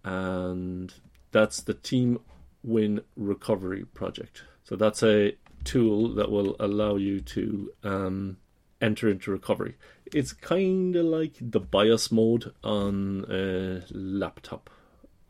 And 0.05 0.93
that's 1.31 1.61
the 1.61 1.73
Team 1.73 2.19
Win 2.63 3.01
Recovery 3.17 3.85
Project. 3.85 4.43
So 4.63 4.75
that's 4.75 5.03
a 5.03 5.35
tool 5.63 6.13
that 6.15 6.31
will 6.31 6.55
allow 6.59 6.95
you 6.95 7.19
to 7.21 7.71
um, 7.83 8.37
enter 8.79 9.09
into 9.09 9.31
recovery. 9.31 9.75
It's 10.13 10.31
kind 10.31 10.95
of 10.95 11.05
like 11.05 11.33
the 11.41 11.59
BIOS 11.59 12.11
mode 12.11 12.53
on 12.63 13.25
a 13.29 13.81
laptop 13.91 14.69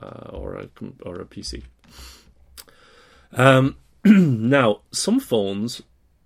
uh, 0.01 0.29
or 0.29 0.55
a 0.55 0.69
or 1.03 1.21
a 1.21 1.25
PC. 1.25 1.63
Um, 3.31 3.77
now, 4.05 4.81
some 4.91 5.19
phones 5.19 5.81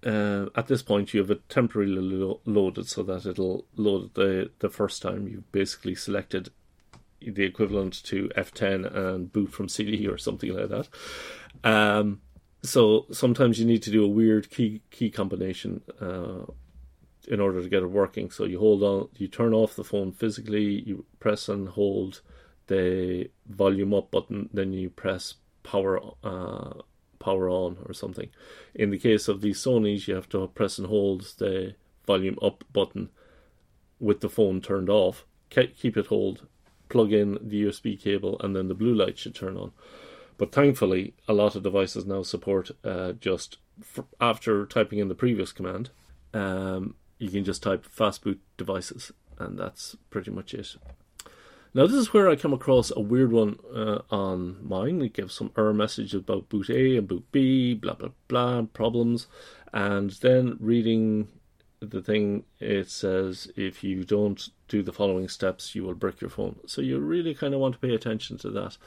uh, 0.06 0.46
at 0.56 0.68
this 0.68 0.82
point 0.82 1.14
you 1.14 1.20
have 1.20 1.32
it 1.32 1.48
temporarily 1.50 2.02
lo- 2.02 2.40
loaded 2.46 2.88
so 2.88 3.04
that 3.04 3.26
it'll 3.26 3.66
load 3.76 4.14
the 4.14 4.50
the 4.60 4.70
first 4.70 5.02
time 5.02 5.28
you've 5.28 5.52
basically 5.52 5.96
selected 5.96 6.50
the 7.22 7.44
equivalent 7.44 8.04
to 8.04 8.30
F10 8.36 8.96
and 8.96 9.32
boot 9.32 9.52
from 9.52 9.70
CD 9.70 10.08
or 10.08 10.18
something 10.18 10.54
like 10.54 10.70
that. 10.70 10.88
Um, 11.64 12.22
so 12.64 13.06
sometimes 13.12 13.60
you 13.60 13.66
need 13.66 13.84
to 13.84 13.92
do 13.92 14.04
a 14.04 14.08
weird 14.08 14.50
key 14.50 14.82
key 14.92 15.10
combination 15.10 15.82
uh, 16.02 16.46
in 17.28 17.40
order 17.40 17.62
to 17.62 17.70
get 17.70 17.84
it 17.84 17.92
working. 17.92 18.32
So 18.32 18.46
you 18.46 18.60
hold 18.60 18.84
on, 18.84 19.10
you 19.16 19.28
turn 19.28 19.54
off 19.54 19.76
the 19.76 19.84
phone 19.84 20.12
physically, 20.12 20.84
you 20.86 21.06
press 21.20 21.48
and 21.48 21.70
hold 21.70 22.22
the 22.68 23.30
volume 23.48 23.94
up 23.94 24.12
button, 24.12 24.50
then 24.54 24.74
you 24.74 24.90
press 24.90 25.36
power 25.64 26.00
uh, 26.24 26.82
power 27.20 27.50
on 27.50 27.78
or 27.86 27.94
something. 27.94 28.30
In 28.74 28.90
the 28.90 28.98
case 28.98 29.28
of 29.28 29.42
these 29.42 29.62
Sony's, 29.64 30.08
you 30.08 30.16
have 30.16 30.30
to 30.30 30.48
press 30.48 30.78
and 30.78 30.88
hold 30.88 31.22
the 31.38 31.76
volume 32.06 32.40
up 32.42 32.64
button 32.74 33.10
with 34.00 34.22
the 34.22 34.30
phone 34.30 34.62
turned 34.62 34.90
off. 34.90 35.26
Keep 35.50 35.98
it 35.98 36.08
hold, 36.08 36.48
plug 36.90 37.14
in 37.14 37.38
the 37.42 37.64
USB 37.64 38.00
cable, 38.00 38.40
and 38.42 38.56
then 38.56 38.68
the 38.68 38.74
blue 38.74 38.94
light 38.94 39.18
should 39.18 39.36
turn 39.36 39.56
on. 39.56 39.72
But 40.38 40.52
thankfully, 40.52 41.14
a 41.28 41.34
lot 41.34 41.56
of 41.56 41.64
devices 41.64 42.06
now 42.06 42.24
support 42.24 42.72
uh, 42.84 43.14
just 43.14 43.58
f- 43.82 44.06
after 44.20 44.66
typing 44.66 45.00
in 45.00 45.08
the 45.08 45.16
previous 45.16 45.52
command, 45.52 45.90
um, 46.34 46.96
you 47.18 47.30
can 47.30 47.44
just 47.44 47.62
type 47.62 47.86
fastboot 47.86 48.38
devices, 48.58 49.12
and 49.38 49.60
that's 49.60 49.96
pretty 50.10 50.32
much 50.32 50.54
it. 50.54 50.76
Now, 51.74 51.86
this 51.86 51.98
is 51.98 52.14
where 52.14 52.30
I 52.30 52.36
come 52.36 52.54
across 52.54 52.92
a 52.96 53.00
weird 53.00 53.32
one 53.32 53.60
uh, 53.74 54.00
on 54.10 54.58
mine. 54.68 55.02
It 55.02 55.14
gives 55.14 55.36
some 55.36 55.52
error 55.56 55.74
message 55.74 56.16
about 56.16 56.50
boot 56.50 56.70
A 56.70 56.98
and 56.98 57.08
boot 57.08 57.26
B, 57.32 57.76
blah 57.76 57.94
blah 57.94 58.10
blah, 58.28 58.64
problems, 58.74 59.28
and 59.72 60.10
then 60.12 60.58
reading 60.60 61.28
the 61.82 62.02
thing, 62.02 62.44
it 62.60 62.90
says 62.90 63.52
if 63.56 63.84
you 63.84 64.04
don't 64.04 64.50
do 64.68 64.84
the 64.84 64.94
following 64.94 65.30
steps, 65.30 65.76
you 65.76 65.84
will 65.84 65.94
brick 65.94 66.22
your 66.22 66.30
phone. 66.30 66.60
So 66.66 66.82
you 66.82 67.00
really 67.00 67.34
kind 67.34 67.54
of 67.54 67.60
want 67.60 67.76
to 67.76 67.80
pay 67.80 67.94
attention 67.94 68.38
to 68.40 68.50
that. 68.52 68.78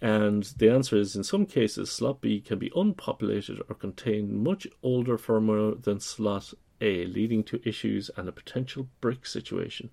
And 0.00 0.44
the 0.58 0.70
answer 0.70 0.96
is 0.96 1.16
in 1.16 1.24
some 1.24 1.46
cases, 1.46 1.90
slot 1.90 2.20
B 2.20 2.40
can 2.40 2.58
be 2.58 2.72
unpopulated 2.74 3.60
or 3.68 3.74
contain 3.74 4.42
much 4.42 4.66
older 4.82 5.16
firmware 5.16 5.82
than 5.82 6.00
slot 6.00 6.52
A, 6.80 7.06
leading 7.06 7.44
to 7.44 7.66
issues 7.68 8.10
and 8.16 8.28
a 8.28 8.32
potential 8.32 8.88
brick 9.00 9.26
situation. 9.26 9.90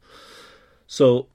So 0.88 1.28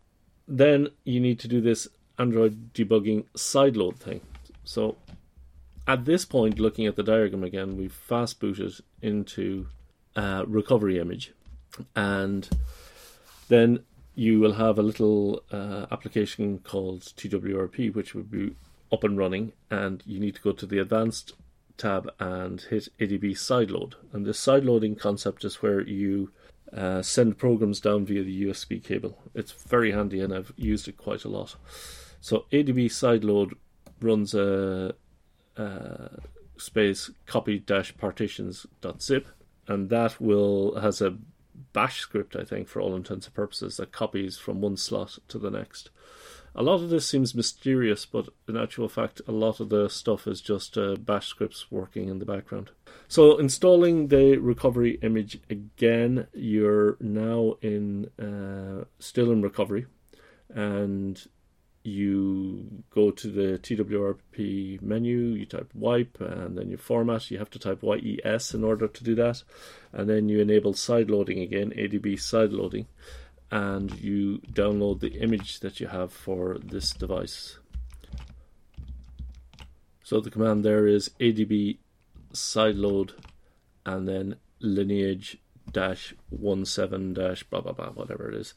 then 0.49 0.89
you 1.05 1.21
need 1.21 1.39
to 1.41 1.49
do 1.49 1.61
this 1.61 1.89
Android 2.19 2.73
debugging 2.73 3.25
sideload 3.35 3.97
thing. 3.97 4.21
So 4.65 4.97
at 5.87 6.05
this 6.05 6.25
point, 6.25 6.59
looking 6.59 6.87
at 6.87 6.97
the 6.97 7.03
diagram 7.03 7.45
again, 7.45 7.77
we've 7.77 7.93
fast 7.93 8.41
booted 8.41 8.75
into 9.01 9.69
a 10.17 10.45
recovery 10.47 10.99
image. 10.99 11.33
And 11.95 12.49
then 13.49 13.85
you 14.15 14.41
will 14.41 14.55
have 14.55 14.79
a 14.79 14.83
little 14.83 15.43
uh, 15.53 15.87
application 15.93 16.59
called 16.61 17.03
TWRP, 17.03 17.95
which 17.95 18.15
will 18.15 18.23
be 18.23 18.57
up 18.93 19.05
and 19.05 19.19
running, 19.19 19.53
and 19.71 20.03
you 20.07 20.19
need 20.19 20.35
to 20.37 20.41
go 20.41 20.53
to 20.53 20.67
the 20.67 20.79
advanced 20.79 21.33
tab 21.77 22.11
and 22.19 22.63
hit 22.63 22.89
ADB 22.99 23.33
sideload. 23.33 23.95
And 24.13 24.25
this 24.25 24.45
sideloading 24.45 24.99
concept 24.99 25.45
is 25.45 25.63
where 25.63 25.83
you 25.83 26.31
uh, 26.73 27.03
send 27.03 27.39
programs 27.39 27.81
down 27.81 28.07
via 28.07 28.23
the 28.23 28.45
USB 28.45 28.83
cable. 28.83 29.19
It's 29.35 29.53
very 29.53 29.93
handy, 29.93 30.21
and 30.21 30.33
I've 30.33 30.53
used 30.57 30.89
it 30.89 30.97
quite 30.97 31.25
a 31.25 31.29
lot. 31.29 31.57
So 32.21 32.47
ADB 32.51 32.87
sideload 32.87 33.53
runs 34.01 34.35
a, 34.35 34.95
a 35.57 36.11
space 36.57 37.11
copy 37.27 37.59
dash 37.59 37.97
partitions 37.97 38.67
dot 38.81 39.03
zip, 39.03 39.27
and 39.69 39.91
that 39.91 40.21
will 40.21 40.79
has 40.81 41.01
a 41.01 41.17
bash 41.73 42.01
script, 42.01 42.37
I 42.37 42.45
think, 42.45 42.69
for 42.69 42.81
all 42.81 42.97
intents 42.97 43.27
and 43.27 43.35
purposes, 43.35 43.77
that 43.77 43.93
copies 43.93 44.39
from 44.39 44.61
one 44.61 44.77
slot 44.77 45.19
to 45.29 45.39
the 45.39 45.51
next. 45.51 45.91
A 46.55 46.63
lot 46.63 46.83
of 46.83 46.89
this 46.89 47.07
seems 47.07 47.35
mysterious, 47.35 48.07
but 48.07 48.31
in 48.49 48.57
actual 48.57 48.89
fact, 48.89 49.21
a 49.29 49.33
lot 49.33 49.61
of 49.61 49.69
the 49.69 49.91
stuff 49.91 50.27
is 50.27 50.41
just 50.41 50.79
uh, 50.79 50.97
bash 50.97 51.29
scripts 51.29 51.71
working 51.71 52.09
in 52.09 52.19
the 52.19 52.25
background. 52.25 52.71
So, 53.09 53.37
installing 53.37 54.09
the 54.09 54.39
recovery 54.39 54.99
image 55.03 55.39
again, 55.51 56.29
you're 56.33 56.97
now 56.99 57.57
in 57.61 58.07
uh, 58.19 58.85
still 58.99 59.31
in 59.31 59.43
recovery, 59.43 59.85
and 60.49 61.23
you 61.87 62.85
go 62.91 63.11
to 63.11 63.29
the 63.29 63.59
TWRP 63.59 64.83
menu, 64.83 65.19
you 65.19 65.47
type 65.47 65.71
wipe, 65.75 66.21
and 66.21 66.59
then 66.59 66.71
you 66.71 66.77
format. 66.77 67.31
You 67.31 67.39
have 67.39 67.51
to 67.51 67.59
type 67.59 67.83
YES 67.83 68.55
in 68.55 68.65
order 68.65 68.89
to 68.89 69.05
do 69.05 69.15
that. 69.15 69.43
And 69.93 70.09
then 70.09 70.29
you 70.29 70.41
enable 70.41 70.75
side 70.75 71.11
loading 71.11 71.41
again, 71.41 71.73
ADB 71.77 72.21
side 72.21 72.53
loading, 72.53 72.87
and 73.51 73.99
you 74.01 74.39
download 74.53 75.01
the 75.01 75.21
image 75.21 75.61
that 75.61 75.81
you 75.81 75.87
have 75.87 76.13
for 76.13 76.59
this 76.59 76.91
device. 76.91 77.59
So 80.03 80.21
the 80.21 80.31
command 80.31 80.65
there 80.65 80.87
is 80.87 81.11
ADB 81.21 81.79
sideload 82.33 83.13
and 83.85 84.07
then 84.07 84.37
lineage 84.61 85.39
dash 85.73 86.15
one 86.31 86.65
seven 86.65 87.13
dash 87.15 87.43
blah 87.43 87.61
blah 87.61 87.73
blah 87.73 87.91
whatever 87.91 88.29
it 88.29 88.35
is 88.35 88.55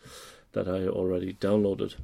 that 0.52 0.68
I 0.68 0.88
already 0.88 1.34
downloaded. 1.34 1.96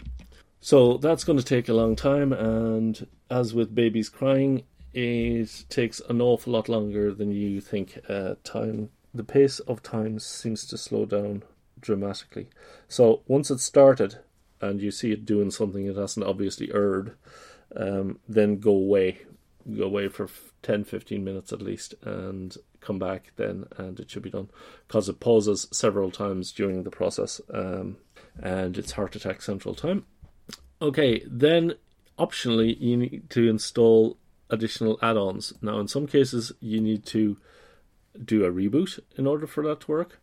So 0.65 0.97
that's 0.97 1.23
going 1.23 1.37
to 1.37 1.45
take 1.45 1.69
a 1.69 1.75
long 1.75 1.95
time, 1.95 2.33
and 2.33 3.05
as 3.29 3.53
with 3.53 3.75
babies 3.75 4.09
crying, 4.09 4.63
it 4.95 5.65
takes 5.69 5.99
an 6.09 6.23
awful 6.23 6.53
lot 6.53 6.67
longer 6.67 7.13
than 7.13 7.31
you 7.31 7.61
think. 7.61 7.99
Uh, 8.09 8.33
time, 8.43 8.89
the 9.13 9.23
pace 9.23 9.59
of 9.59 9.83
time 9.83 10.17
seems 10.17 10.65
to 10.65 10.75
slow 10.75 11.05
down 11.05 11.43
dramatically. 11.79 12.49
So 12.87 13.21
once 13.27 13.51
it's 13.51 13.61
started, 13.61 14.17
and 14.59 14.81
you 14.81 14.89
see 14.89 15.11
it 15.11 15.23
doing 15.23 15.51
something 15.51 15.85
it 15.85 15.97
hasn't 15.97 16.25
obviously 16.25 16.73
erred, 16.73 17.15
um, 17.75 18.17
then 18.27 18.57
go 18.57 18.71
away, 18.71 19.19
go 19.71 19.83
away 19.83 20.07
for 20.07 20.27
10 20.63 20.83
15 20.83 21.23
minutes 21.23 21.53
at 21.53 21.61
least, 21.61 21.93
and 22.01 22.57
come 22.81 22.97
back 22.97 23.33
then, 23.35 23.65
and 23.77 23.99
it 23.99 24.09
should 24.09 24.23
be 24.23 24.31
done 24.31 24.49
because 24.87 25.09
it 25.09 25.19
pauses 25.19 25.67
several 25.71 26.09
times 26.09 26.51
during 26.51 26.81
the 26.81 26.89
process, 26.89 27.39
um, 27.53 27.97
and 28.41 28.79
it's 28.79 28.93
heart 28.93 29.15
attack 29.15 29.43
central 29.43 29.75
time 29.75 30.05
Okay, 30.81 31.23
then 31.25 31.75
optionally 32.19 32.79
you 32.79 32.97
need 32.97 33.29
to 33.29 33.47
install 33.47 34.17
additional 34.49 34.99
add-ons. 35.01 35.53
Now, 35.61 35.79
in 35.79 35.87
some 35.87 36.07
cases, 36.07 36.51
you 36.59 36.81
need 36.81 37.05
to 37.07 37.37
do 38.23 38.45
a 38.45 38.51
reboot 38.51 38.99
in 39.17 39.27
order 39.27 39.47
for 39.47 39.63
that 39.67 39.81
to 39.81 39.91
work. 39.91 40.21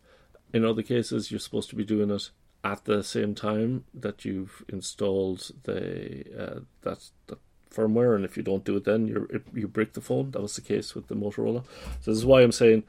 In 0.52 0.64
other 0.64 0.82
cases, 0.82 1.30
you're 1.30 1.40
supposed 1.40 1.70
to 1.70 1.76
be 1.76 1.84
doing 1.84 2.10
it 2.10 2.30
at 2.64 2.84
the 2.84 3.02
same 3.02 3.34
time 3.34 3.84
that 3.92 4.24
you've 4.24 4.64
installed 4.68 5.50
the 5.64 6.24
uh, 6.38 6.60
that, 6.82 7.10
that 7.26 7.38
firmware, 7.74 8.14
and 8.14 8.24
if 8.24 8.36
you 8.36 8.42
don't 8.42 8.64
do 8.64 8.76
it, 8.76 8.84
then 8.84 9.08
you 9.08 9.42
you 9.54 9.66
break 9.66 9.94
the 9.94 10.00
phone. 10.00 10.30
That 10.30 10.42
was 10.42 10.54
the 10.54 10.60
case 10.60 10.94
with 10.94 11.08
the 11.08 11.14
Motorola. 11.14 11.64
So 12.00 12.10
this 12.10 12.18
is 12.18 12.26
why 12.26 12.42
I'm 12.42 12.52
saying 12.52 12.84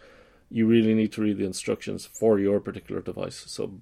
you 0.51 0.67
really 0.67 0.93
need 0.93 1.11
to 1.13 1.21
read 1.21 1.37
the 1.37 1.45
instructions 1.45 2.05
for 2.05 2.37
your 2.39 2.59
particular 2.59 3.01
device. 3.01 3.43
So 3.47 3.79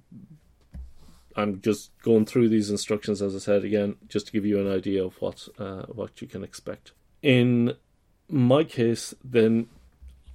I'm 1.36 1.60
just 1.60 1.90
going 2.02 2.26
through 2.26 2.48
these 2.48 2.70
instructions, 2.70 3.22
as 3.22 3.34
I 3.34 3.38
said 3.38 3.64
again, 3.64 3.96
just 4.08 4.26
to 4.26 4.32
give 4.32 4.44
you 4.44 4.60
an 4.60 4.70
idea 4.70 5.04
of 5.04 5.20
what 5.20 5.48
uh, 5.58 5.82
what 5.86 6.20
you 6.20 6.28
can 6.28 6.44
expect. 6.44 6.92
In 7.22 7.74
my 8.28 8.64
case, 8.64 9.14
then 9.22 9.68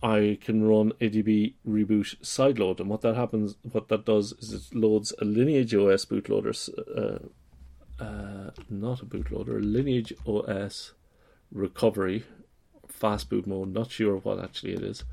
I 0.01 0.37
can 0.41 0.67
run 0.67 0.93
ADB 1.01 1.55
reboot 1.67 2.17
sideload, 2.21 2.79
and 2.79 2.89
what 2.89 3.01
that 3.01 3.15
happens, 3.15 3.55
what 3.63 3.87
that 3.89 4.05
does 4.05 4.33
is 4.33 4.53
it 4.53 4.75
loads 4.75 5.13
a 5.19 5.25
Lineage 5.25 5.73
OS 5.73 6.05
bootloader, 6.05 6.53
uh, 6.95 8.03
uh, 8.03 8.51
not 8.69 9.01
a 9.01 9.05
bootloader, 9.05 9.59
Lineage 9.61 10.13
OS 10.25 10.93
recovery, 11.51 12.23
fast 12.87 13.29
boot 13.29 13.47
mode. 13.47 13.73
Not 13.73 13.91
sure 13.91 14.17
what 14.17 14.43
actually 14.43 14.73
it 14.73 14.83
is, 14.83 15.03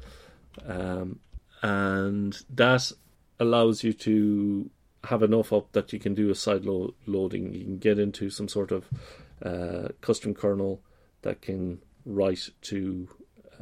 um, 0.67 1.21
and 1.63 2.39
that 2.51 2.93
allows 3.41 3.83
you 3.83 3.93
to 3.93 4.71
have 5.05 5.23
enough 5.23 5.53
up 5.53 5.73
that 5.73 5.93
you 5.93 5.99
can 5.99 6.15
do 6.15 6.31
a 6.31 6.35
side 6.35 6.65
lo- 6.65 6.95
loading. 7.07 7.53
You 7.55 7.65
can 7.65 7.79
get 7.79 7.99
into 7.99 8.31
some 8.31 8.49
sort 8.49 8.73
of 8.73 8.89
uh, 9.43 9.89
custom 10.01 10.35
kernel 10.35 10.81
that 11.23 11.43
can 11.43 11.81
write 12.05 12.51
to 12.63 13.09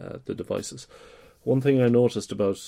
uh, 0.00 0.18
the 0.24 0.35
devices. 0.35 0.87
One 1.44 1.61
thing 1.61 1.81
I 1.81 1.88
noticed 1.88 2.31
about 2.31 2.59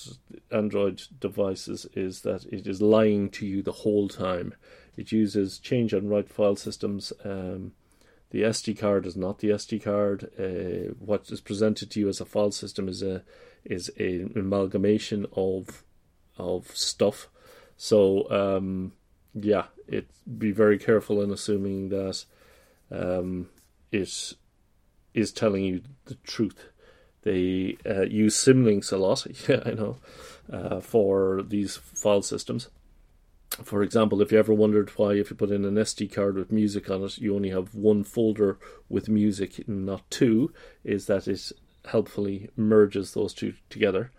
Android 0.50 1.02
devices 1.20 1.86
is 1.94 2.22
that 2.22 2.44
it 2.46 2.66
is 2.66 2.82
lying 2.82 3.30
to 3.30 3.46
you 3.46 3.62
the 3.62 3.72
whole 3.72 4.08
time. 4.08 4.54
It 4.96 5.12
uses 5.12 5.58
change 5.58 5.92
and 5.92 6.10
write 6.10 6.28
file 6.28 6.56
systems. 6.56 7.12
Um, 7.24 7.72
the 8.30 8.42
SD 8.42 8.76
card 8.78 9.06
is 9.06 9.16
not 9.16 9.38
the 9.38 9.50
SD 9.50 9.82
card. 9.84 10.30
Uh, 10.38 10.92
what 10.98 11.30
is 11.30 11.40
presented 11.40 11.90
to 11.92 12.00
you 12.00 12.08
as 12.08 12.20
a 12.20 12.24
file 12.24 12.50
system 12.50 12.88
is 12.88 13.00
a 13.02 13.22
is 13.64 13.90
an 13.96 14.32
amalgamation 14.36 15.26
of 15.32 15.84
of 16.36 16.76
stuff 16.76 17.28
so 17.76 18.30
um, 18.30 18.92
yeah, 19.34 19.64
it 19.88 20.06
be 20.38 20.52
very 20.52 20.78
careful 20.78 21.20
in 21.22 21.30
assuming 21.30 21.88
that 21.88 22.24
um, 22.90 23.48
it 23.90 24.34
is 25.12 25.32
telling 25.32 25.64
you 25.64 25.82
the 26.06 26.16
truth. 26.24 26.68
They 27.22 27.78
uh, 27.88 28.02
use 28.02 28.36
symlinks 28.36 28.92
a 28.92 28.96
lot, 28.96 29.26
yeah, 29.48 29.62
I 29.64 29.70
know, 29.70 29.96
uh, 30.52 30.80
for 30.80 31.42
these 31.42 31.76
file 31.76 32.22
systems. 32.22 32.68
For 33.62 33.82
example, 33.82 34.20
if 34.20 34.32
you 34.32 34.38
ever 34.38 34.52
wondered 34.52 34.90
why, 34.96 35.14
if 35.14 35.30
you 35.30 35.36
put 35.36 35.50
in 35.50 35.64
an 35.64 35.76
SD 35.76 36.12
card 36.12 36.36
with 36.36 36.50
music 36.50 36.90
on 36.90 37.04
it, 37.04 37.18
you 37.18 37.34
only 37.34 37.50
have 37.50 37.74
one 37.74 38.02
folder 38.02 38.58
with 38.88 39.08
music, 39.08 39.66
not 39.68 40.10
two, 40.10 40.52
is 40.82 41.06
that 41.06 41.28
it 41.28 41.52
helpfully 41.86 42.50
merges 42.56 43.14
those 43.14 43.32
two 43.32 43.54
together. 43.70 44.10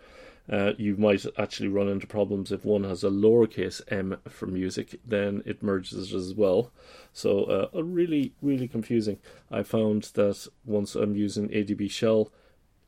Uh, 0.50 0.72
you 0.78 0.96
might 0.96 1.26
actually 1.38 1.68
run 1.68 1.88
into 1.88 2.06
problems 2.06 2.52
if 2.52 2.64
one 2.64 2.84
has 2.84 3.02
a 3.02 3.10
lowercase 3.10 3.80
m 3.88 4.16
for 4.28 4.46
music, 4.46 5.00
then 5.04 5.42
it 5.44 5.62
merges 5.62 6.14
as 6.14 6.34
well. 6.34 6.70
So, 7.12 7.44
uh, 7.74 7.82
really, 7.82 8.32
really 8.40 8.68
confusing. 8.68 9.18
I 9.50 9.62
found 9.62 10.04
that 10.14 10.46
once 10.64 10.94
I'm 10.94 11.16
using 11.16 11.48
ADB 11.48 11.90
shell, 11.90 12.30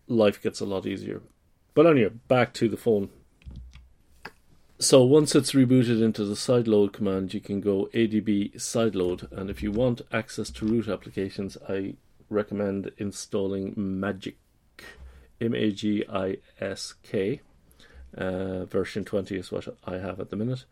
life 0.07 0.41
gets 0.43 0.61
a 0.61 0.67
lot 0.67 0.87
easier. 0.87 1.23
But 1.75 1.87
anyway, 1.87 2.11
back 2.29 2.55
to 2.55 2.69
the 2.69 2.77
phone. 2.77 3.11
So 4.81 5.03
once 5.05 5.35
it's 5.35 5.55
rebooted 5.55 6.01
into 6.01 6.25
the 6.25 6.37
sideload 6.37 6.93
command, 6.93 7.35
you 7.35 7.41
can 7.41 7.61
go 7.61 7.89
adb 7.93 8.55
sideload, 8.55 9.31
and 9.33 9.51
if 9.51 9.61
you 9.61 9.73
want 9.73 10.03
access 10.13 10.51
to 10.51 10.67
root 10.67 10.87
applications, 10.87 11.57
I 11.69 11.95
recommend 12.31 12.93
installing 12.97 13.75
Magisk, 13.75 14.37
M 15.41 15.55
A 15.57 15.73
G 15.73 16.05
I 16.09 16.37
S 16.61 16.95
K. 17.03 17.41
Uh, 18.17 18.65
version 18.65 19.05
20 19.05 19.37
is 19.37 19.53
what 19.53 19.69
I 19.85 19.99
have 19.99 20.19
at 20.21 20.31
the 20.31 20.37
minute, 20.37 20.65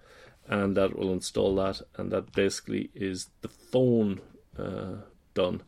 and 0.49 0.77
that 0.77 0.99
will 0.99 1.13
install 1.13 1.55
that, 1.57 1.83
and 1.97 2.11
that 2.11 2.33
basically 2.33 2.91
is 2.95 3.29
the 3.43 3.49
phone 3.49 4.21
uh, 4.59 5.03
done. 5.35 5.63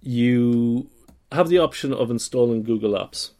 You 0.00 0.90
have 1.30 1.48
the 1.48 1.58
option 1.58 1.92
of 1.92 2.10
installing 2.10 2.62
Google 2.62 2.92
Apps. 2.92 3.30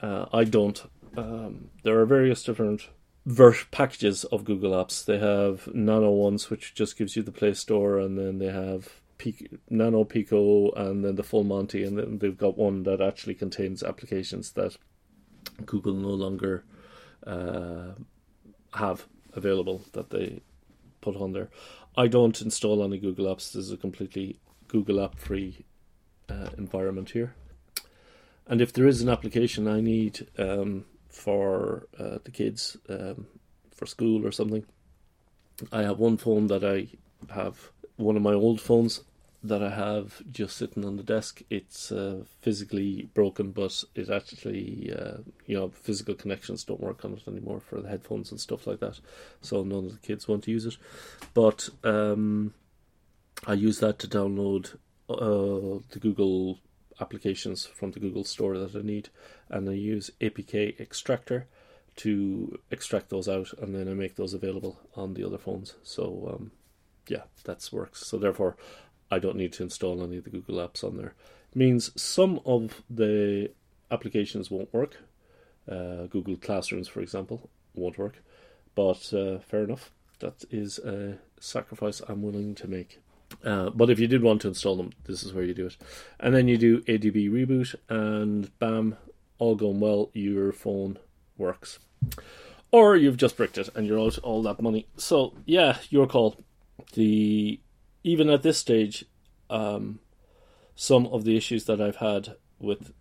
Uh, 0.00 0.26
I 0.32 0.44
don't. 0.44 0.82
Um, 1.16 1.68
there 1.82 1.98
are 2.00 2.06
various 2.06 2.42
different 2.42 2.88
vert 3.26 3.66
packages 3.70 4.24
of 4.24 4.44
Google 4.44 4.72
Apps. 4.72 5.04
They 5.04 5.18
have 5.18 5.68
Nano 5.74 6.10
ones, 6.10 6.50
which 6.50 6.74
just 6.74 6.96
gives 6.96 7.14
you 7.14 7.22
the 7.22 7.32
Play 7.32 7.54
Store, 7.54 7.98
and 7.98 8.18
then 8.18 8.38
they 8.38 8.50
have 8.50 8.88
Nano 9.70 10.04
Pico, 10.04 10.70
and 10.72 11.04
then 11.04 11.16
the 11.16 11.22
Full 11.22 11.44
Monty, 11.44 11.84
and 11.84 11.98
then 11.98 12.18
they've 12.18 12.36
got 12.36 12.58
one 12.58 12.82
that 12.84 13.00
actually 13.00 13.34
contains 13.34 13.82
applications 13.82 14.52
that 14.52 14.76
Google 15.64 15.94
no 15.94 16.08
longer 16.08 16.64
uh, 17.26 17.92
have 18.74 19.06
available 19.34 19.82
that 19.92 20.10
they 20.10 20.40
put 21.00 21.16
on 21.16 21.32
there. 21.32 21.48
I 21.96 22.08
don't 22.08 22.40
install 22.40 22.82
any 22.82 22.98
Google 22.98 23.26
Apps. 23.26 23.52
This 23.52 23.66
is 23.66 23.72
a 23.72 23.76
completely 23.76 24.38
Google 24.68 25.02
app 25.02 25.18
free 25.18 25.64
uh, 26.28 26.48
environment 26.56 27.10
here. 27.10 27.34
And 28.46 28.60
if 28.60 28.72
there 28.72 28.86
is 28.86 29.02
an 29.02 29.08
application 29.08 29.68
I 29.68 29.80
need 29.80 30.26
um, 30.38 30.84
for 31.08 31.86
uh, 31.98 32.18
the 32.24 32.30
kids 32.30 32.76
um, 32.88 33.26
for 33.74 33.86
school 33.86 34.26
or 34.26 34.32
something, 34.32 34.64
I 35.70 35.82
have 35.82 35.98
one 35.98 36.16
phone 36.16 36.46
that 36.48 36.64
I 36.64 36.88
have, 37.32 37.70
one 37.96 38.16
of 38.16 38.22
my 38.22 38.32
old 38.32 38.60
phones 38.60 39.02
that 39.44 39.62
I 39.62 39.70
have 39.70 40.22
just 40.30 40.56
sitting 40.56 40.84
on 40.84 40.96
the 40.96 41.02
desk. 41.02 41.42
It's 41.50 41.90
uh, 41.90 42.24
physically 42.40 43.10
broken, 43.12 43.50
but 43.50 43.82
it 43.94 44.08
actually, 44.08 44.92
uh, 44.96 45.18
you 45.46 45.58
know, 45.58 45.70
physical 45.70 46.14
connections 46.14 46.64
don't 46.64 46.80
work 46.80 47.04
on 47.04 47.14
it 47.14 47.26
anymore 47.26 47.60
for 47.60 47.80
the 47.80 47.88
headphones 47.88 48.30
and 48.30 48.40
stuff 48.40 48.66
like 48.66 48.80
that. 48.80 49.00
So 49.40 49.64
none 49.64 49.86
of 49.86 49.92
the 49.92 50.06
kids 50.06 50.28
want 50.28 50.44
to 50.44 50.52
use 50.52 50.66
it. 50.66 50.76
But 51.34 51.68
um, 51.82 52.54
I 53.46 53.54
use 53.54 53.80
that 53.80 53.98
to 54.00 54.08
download 54.08 54.74
uh, 55.10 55.82
the 55.90 55.98
Google 56.00 56.60
applications 57.00 57.66
from 57.66 57.90
the 57.90 58.00
Google 58.00 58.24
Store 58.24 58.56
that 58.58 58.76
I 58.76 58.82
need, 58.82 59.08
and 59.48 59.68
I 59.68 59.72
use 59.72 60.10
APK 60.20 60.78
extractor 60.80 61.48
to 61.96 62.58
extract 62.70 63.10
those 63.10 63.28
out, 63.28 63.52
and 63.60 63.74
then 63.74 63.88
I 63.88 63.94
make 63.94 64.14
those 64.14 64.34
available 64.34 64.78
on 64.94 65.14
the 65.14 65.24
other 65.26 65.38
phones. 65.38 65.74
So 65.82 66.32
um, 66.32 66.52
yeah, 67.08 67.22
that 67.44 67.68
works. 67.72 68.06
So 68.06 68.18
therefore, 68.18 68.56
I 69.12 69.18
don't 69.18 69.36
need 69.36 69.52
to 69.54 69.62
install 69.62 70.02
any 70.02 70.16
of 70.16 70.24
the 70.24 70.30
Google 70.30 70.56
apps 70.56 70.82
on 70.82 70.96
there. 70.96 71.14
It 71.50 71.56
means 71.56 71.90
some 72.00 72.40
of 72.46 72.82
the 72.88 73.50
applications 73.90 74.50
won't 74.50 74.72
work. 74.72 74.96
Uh, 75.70 76.06
Google 76.06 76.36
Classrooms, 76.36 76.88
for 76.88 77.02
example, 77.02 77.50
won't 77.74 77.98
work. 77.98 78.22
But 78.74 79.12
uh, 79.12 79.38
fair 79.40 79.64
enough. 79.64 79.90
That 80.20 80.44
is 80.50 80.78
a 80.78 81.18
sacrifice 81.38 82.00
I'm 82.08 82.22
willing 82.22 82.54
to 82.54 82.66
make. 82.66 83.00
Uh, 83.44 83.68
but 83.68 83.90
if 83.90 83.98
you 83.98 84.06
did 84.06 84.22
want 84.22 84.40
to 84.42 84.48
install 84.48 84.76
them, 84.76 84.92
this 85.04 85.22
is 85.22 85.34
where 85.34 85.44
you 85.44 85.52
do 85.52 85.66
it. 85.66 85.76
And 86.18 86.34
then 86.34 86.48
you 86.48 86.56
do 86.56 86.80
ADB 86.82 87.30
reboot, 87.30 87.74
and 87.90 88.56
bam, 88.58 88.96
all 89.38 89.56
going 89.56 89.80
well, 89.80 90.10
your 90.14 90.52
phone 90.52 90.98
works. 91.36 91.80
Or 92.70 92.96
you've 92.96 93.18
just 93.18 93.36
bricked 93.36 93.58
it 93.58 93.68
and 93.74 93.86
you're 93.86 94.00
out 94.00 94.16
all 94.18 94.42
that 94.44 94.62
money. 94.62 94.86
So, 94.96 95.34
yeah, 95.44 95.76
your 95.90 96.06
call. 96.06 96.42
The 96.94 97.60
Even 98.04 98.30
at 98.30 98.42
this 98.42 98.58
stage, 98.58 99.04
um, 99.50 100.00
some 100.74 101.06
of 101.06 101.24
the 101.24 101.36
issues 101.36 101.64
that 101.66 101.80
I've 101.80 101.96
had 101.96 102.36
with 102.58 102.92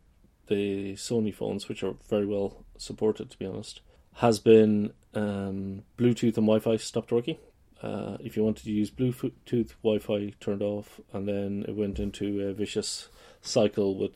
the 0.47 0.93
Sony 0.93 1.33
phones, 1.33 1.67
which 1.67 1.83
are 1.83 1.95
very 2.09 2.25
well 2.25 2.65
supported, 2.77 3.31
to 3.31 3.37
be 3.37 3.45
honest, 3.45 3.81
has 4.15 4.39
been 4.39 4.93
um, 5.13 5.83
Bluetooth 5.97 6.37
and 6.37 6.47
Wi 6.47 6.59
Fi 6.59 6.77
stopped 6.77 7.11
working. 7.11 7.37
Uh, 7.81 8.17
if 8.19 8.37
you 8.37 8.43
wanted 8.43 8.63
to 8.63 8.71
use 8.71 8.91
Bluetooth 8.91 9.73
Wi-Fi 9.83 10.33
turned 10.39 10.61
off, 10.61 10.99
and 11.13 11.27
then 11.27 11.65
it 11.67 11.75
went 11.75 11.99
into 11.99 12.41
a 12.41 12.53
vicious 12.53 13.09
cycle 13.41 13.97
with 13.97 14.11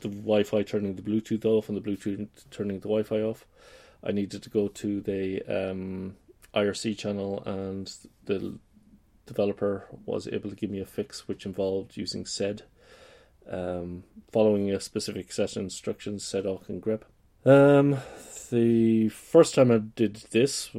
the 0.00 0.08
Wi-Fi 0.08 0.62
turning 0.62 0.96
the 0.96 1.02
Bluetooth 1.02 1.46
off 1.46 1.68
and 1.68 1.76
the 1.76 1.80
Bluetooth 1.80 2.28
turning 2.50 2.80
the 2.80 2.88
Wi-Fi 2.88 3.20
off. 3.22 3.46
I 4.02 4.12
needed 4.12 4.42
to 4.42 4.50
go 4.50 4.68
to 4.68 5.00
the 5.00 5.42
um, 5.48 6.16
IRC 6.54 6.98
channel, 6.98 7.42
and 7.46 7.90
the 8.26 8.58
developer 9.26 9.86
was 10.04 10.28
able 10.28 10.50
to 10.50 10.56
give 10.56 10.70
me 10.70 10.80
a 10.80 10.86
fix, 10.86 11.26
which 11.28 11.46
involved 11.46 11.96
using 11.96 12.26
SED, 12.26 12.62
um, 13.50 14.04
following 14.32 14.70
a 14.70 14.80
specific 14.80 15.32
set 15.32 15.56
of 15.56 15.62
instructions, 15.62 16.24
SEDOC 16.24 16.68
and 16.68 16.82
grep. 16.82 17.02
Um, 17.44 17.98
the 18.50 19.08
first 19.10 19.54
time 19.54 19.70
I 19.70 19.78
did 19.78 20.16
this, 20.30 20.70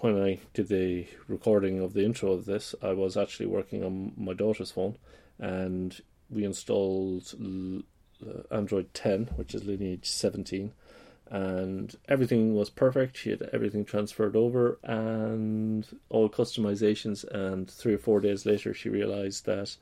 when 0.00 0.22
I 0.22 0.40
did 0.54 0.68
the 0.68 1.06
recording 1.28 1.80
of 1.80 1.92
the 1.92 2.04
intro 2.04 2.32
of 2.32 2.44
this, 2.44 2.74
I 2.82 2.92
was 2.92 3.16
actually 3.16 3.46
working 3.46 3.84
on 3.84 4.12
my 4.16 4.32
daughter's 4.32 4.70
phone, 4.70 4.96
and 5.38 6.00
we 6.30 6.44
installed 6.44 7.34
uh, 8.26 8.54
Android 8.54 8.94
10, 8.94 9.30
which 9.36 9.54
is 9.54 9.64
Lineage 9.64 10.08
17, 10.08 10.72
and 11.32 11.96
everything 12.10 12.54
was 12.54 12.68
perfect. 12.68 13.16
She 13.16 13.30
had 13.30 13.48
everything 13.54 13.86
transferred 13.86 14.36
over 14.36 14.78
and 14.84 15.86
all 16.10 16.28
customizations. 16.28 17.24
And 17.24 17.70
three 17.70 17.94
or 17.94 17.98
four 17.98 18.20
days 18.20 18.44
later, 18.44 18.74
she 18.74 18.90
realized 18.90 19.46
that 19.46 19.74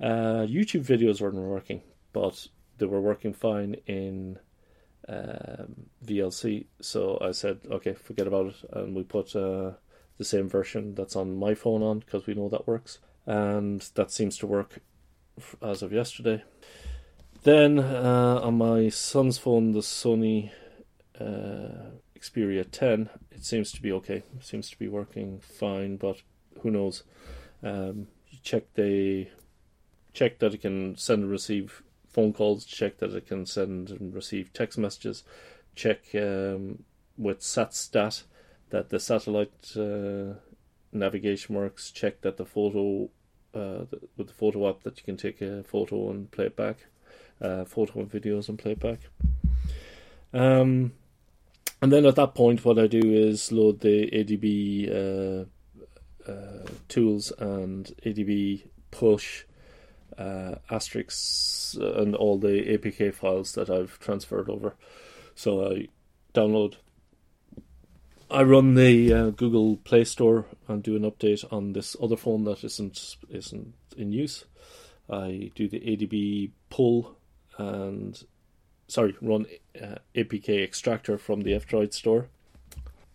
uh, 0.00 0.46
YouTube 0.46 0.86
videos 0.86 1.20
weren't 1.20 1.34
working, 1.34 1.82
but 2.12 2.46
they 2.78 2.86
were 2.86 3.00
working 3.00 3.32
fine 3.32 3.74
in 3.88 4.38
um, 5.08 5.86
VLC. 6.06 6.66
So 6.80 7.18
I 7.20 7.32
said, 7.32 7.58
okay, 7.68 7.94
forget 7.94 8.28
about 8.28 8.46
it, 8.46 8.56
and 8.72 8.94
we 8.94 9.02
put 9.02 9.34
uh, 9.34 9.72
the 10.18 10.24
same 10.24 10.48
version 10.48 10.94
that's 10.94 11.16
on 11.16 11.36
my 11.36 11.54
phone 11.56 11.82
on 11.82 11.98
because 11.98 12.28
we 12.28 12.34
know 12.34 12.48
that 12.48 12.68
works, 12.68 13.00
and 13.26 13.80
that 13.96 14.12
seems 14.12 14.38
to 14.38 14.46
work 14.46 14.78
as 15.60 15.82
of 15.82 15.92
yesterday. 15.92 16.44
Then 17.42 17.80
uh, 17.80 18.40
on 18.44 18.58
my 18.58 18.88
son's 18.88 19.36
phone, 19.36 19.72
the 19.72 19.80
Sony 19.80 20.52
uh, 21.20 21.90
Xperia 22.18 22.66
10, 22.70 23.08
it 23.30 23.44
seems 23.44 23.72
to 23.72 23.82
be 23.82 23.92
okay. 23.92 24.22
It 24.36 24.44
seems 24.44 24.70
to 24.70 24.78
be 24.78 24.88
working 24.88 25.40
fine, 25.40 25.96
but 25.96 26.22
who 26.62 26.70
knows? 26.70 27.02
Um, 27.62 28.08
check 28.42 28.72
the 28.74 29.28
check 30.12 30.38
that 30.38 30.54
it 30.54 30.62
can 30.62 30.96
send 30.96 31.22
and 31.22 31.30
receive 31.30 31.82
phone 32.08 32.32
calls, 32.32 32.64
check 32.64 32.98
that 32.98 33.14
it 33.14 33.26
can 33.26 33.46
send 33.46 33.90
and 33.90 34.14
receive 34.14 34.52
text 34.52 34.78
messages, 34.78 35.22
check 35.74 36.00
um, 36.14 36.82
with 37.16 37.40
SatStat 37.40 38.24
that 38.70 38.88
the 38.88 38.98
satellite 38.98 39.76
uh, 39.76 40.34
navigation 40.92 41.54
works, 41.54 41.90
check 41.90 42.20
that 42.22 42.36
the 42.36 42.44
photo 42.44 43.08
uh, 43.54 43.84
with 44.16 44.28
the 44.28 44.32
photo 44.32 44.68
app 44.68 44.82
that 44.82 44.96
you 44.96 45.04
can 45.04 45.16
take 45.16 45.40
a 45.40 45.64
photo 45.64 46.10
and 46.10 46.30
play 46.30 46.46
it 46.46 46.56
back, 46.56 46.86
uh, 47.40 47.64
photo 47.64 48.00
and 48.00 48.10
videos 48.10 48.48
and 48.48 48.58
play 48.58 48.72
it 48.72 48.80
back. 48.80 49.00
Um, 50.32 50.92
and 51.82 51.92
then 51.92 52.04
at 52.06 52.16
that 52.16 52.34
point, 52.34 52.64
what 52.64 52.78
I 52.78 52.86
do 52.86 53.00
is 53.00 53.52
load 53.52 53.80
the 53.80 54.10
ADB 54.10 54.90
uh, 54.90 56.30
uh, 56.30 56.66
tools 56.88 57.32
and 57.38 57.94
ADB 58.04 58.64
push 58.90 59.44
uh, 60.18 60.56
asterisks 60.70 61.76
and 61.80 62.14
all 62.14 62.38
the 62.38 62.62
APK 62.76 63.14
files 63.14 63.54
that 63.54 63.70
I've 63.70 63.98
transferred 63.98 64.50
over. 64.50 64.74
So 65.34 65.72
I 65.72 65.88
download. 66.34 66.74
I 68.30 68.42
run 68.42 68.74
the 68.74 69.12
uh, 69.12 69.30
Google 69.30 69.76
Play 69.78 70.04
Store 70.04 70.44
and 70.68 70.82
do 70.82 70.94
an 70.94 71.10
update 71.10 71.50
on 71.52 71.72
this 71.72 71.96
other 72.00 72.16
phone 72.16 72.44
that 72.44 72.62
isn't 72.62 73.16
isn't 73.28 73.74
in 73.96 74.12
use. 74.12 74.44
I 75.08 75.50
do 75.54 75.68
the 75.68 75.80
ADB 75.80 76.50
pull 76.68 77.16
and 77.58 78.22
sorry 78.90 79.16
run 79.20 79.46
uh, 79.80 79.96
APK 80.14 80.62
extractor 80.62 81.16
from 81.16 81.42
the 81.42 81.54
F-Droid 81.54 81.94
store. 81.94 82.26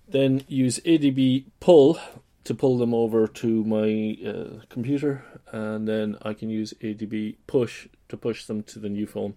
then 0.07 0.43
use 0.47 0.79
ADB 0.79 1.45
pull 1.59 1.99
to 2.43 2.53
pull 2.53 2.77
them 2.77 2.93
over 2.93 3.27
to 3.27 3.63
my 3.63 4.17
uh, 4.25 4.63
computer, 4.69 5.25
and 5.51 5.87
then 5.87 6.15
I 6.21 6.33
can 6.33 6.49
use 6.49 6.73
ADB 6.81 7.37
push 7.47 7.87
to 8.07 8.17
push 8.17 8.45
them 8.45 8.63
to 8.63 8.79
the 8.79 8.89
new 8.89 9.07
phone. 9.07 9.33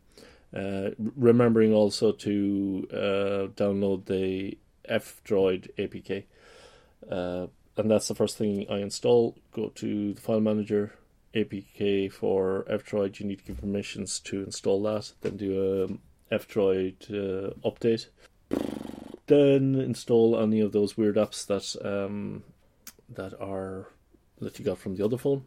Uh, 0.55 0.91
remembering 1.17 1.75
also 1.75 2.13
to 2.13 2.89
uh, 2.91 3.53
download 3.55 4.07
the 4.07 4.57
F 4.87 5.21
Droid 5.25 5.69
APK. 5.77 6.25
Uh, 7.11 7.49
and 7.77 7.91
that's 7.91 8.09
the 8.09 8.15
first 8.15 8.37
thing 8.37 8.67
I 8.71 8.79
install. 8.79 9.37
Go 9.53 9.69
to 9.77 10.15
the 10.15 10.21
file 10.21 10.41
manager, 10.41 10.95
APK 11.35 12.13
for 12.13 12.65
F 12.69 12.85
Droid. 12.85 13.21
You 13.21 13.27
need 13.27 13.39
to 13.39 13.45
give 13.45 13.61
permissions 13.61 14.21
to 14.21 14.43
install 14.43 14.83
that. 14.85 15.13
Then 15.21 15.37
do 15.37 16.01
a 16.31 16.35
F 16.35 16.49
Droid 16.49 16.95
uh, 17.11 17.53
update. 17.69 18.07
Then 19.27 19.75
install 19.75 20.39
any 20.41 20.61
of 20.61 20.73
those 20.73 20.97
weird 20.97 21.17
apps 21.17 21.47
that 21.47 21.87
um, 21.87 22.45
that 23.09 23.35
are 23.41 23.89
that 24.41 24.59
you 24.59 24.65
got 24.65 24.79
from 24.79 24.97
the 24.97 25.05
other 25.05 25.19
phone. 25.19 25.45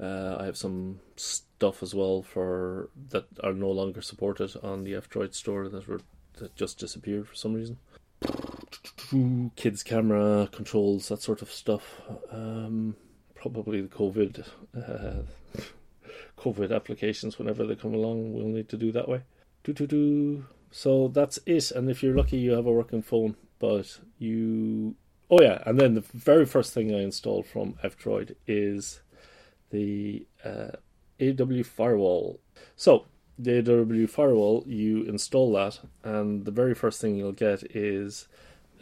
Uh, 0.00 0.36
I 0.38 0.44
have 0.44 0.56
some 0.56 1.00
stuff 1.16 1.82
as 1.82 1.94
well 1.94 2.22
for 2.22 2.90
that 3.10 3.26
are 3.42 3.52
no 3.52 3.70
longer 3.70 4.00
supported 4.00 4.54
on 4.62 4.84
the 4.84 4.94
F 4.94 5.08
Droid 5.10 5.34
store 5.34 5.68
that 5.68 5.88
were 5.88 6.00
that 6.38 6.54
just 6.54 6.78
disappeared 6.78 7.26
for 7.28 7.34
some 7.34 7.54
reason. 7.54 7.78
Kids 9.56 9.82
camera 9.82 10.48
controls 10.52 11.08
that 11.08 11.22
sort 11.22 11.42
of 11.42 11.50
stuff. 11.50 12.00
Um, 12.30 12.94
probably 13.34 13.80
the 13.80 13.88
COVID 13.88 14.46
uh, 14.76 15.60
COVID 16.38 16.74
applications 16.74 17.38
whenever 17.38 17.66
they 17.66 17.74
come 17.74 17.94
along, 17.94 18.32
we'll 18.32 18.46
need 18.46 18.68
to 18.68 18.76
do 18.76 18.92
that 18.92 19.08
way. 19.08 19.22
Do 19.64 19.72
do 19.72 19.86
do. 19.86 20.46
So 20.70 21.08
that's 21.08 21.38
it. 21.46 21.70
And 21.70 21.90
if 21.90 22.02
you're 22.02 22.16
lucky, 22.16 22.38
you 22.38 22.52
have 22.52 22.66
a 22.66 22.72
working 22.72 23.02
phone. 23.02 23.36
But 23.58 23.98
you, 24.18 24.94
oh 25.30 25.40
yeah, 25.40 25.62
and 25.66 25.78
then 25.78 25.94
the 25.94 26.04
very 26.14 26.46
first 26.46 26.72
thing 26.72 26.94
I 26.94 27.00
installed 27.00 27.46
from 27.46 27.74
F 27.82 27.98
Droid 27.98 28.36
is 28.46 29.00
the 29.70 30.26
uh, 30.44 30.76
AW 31.20 31.62
firewall. 31.64 32.40
So 32.76 33.06
the 33.38 33.58
AW 33.58 34.06
firewall, 34.06 34.64
you 34.66 35.02
install 35.04 35.52
that, 35.54 35.80
and 36.04 36.44
the 36.44 36.50
very 36.50 36.74
first 36.74 37.00
thing 37.00 37.16
you'll 37.16 37.32
get 37.32 37.62
is 37.74 38.28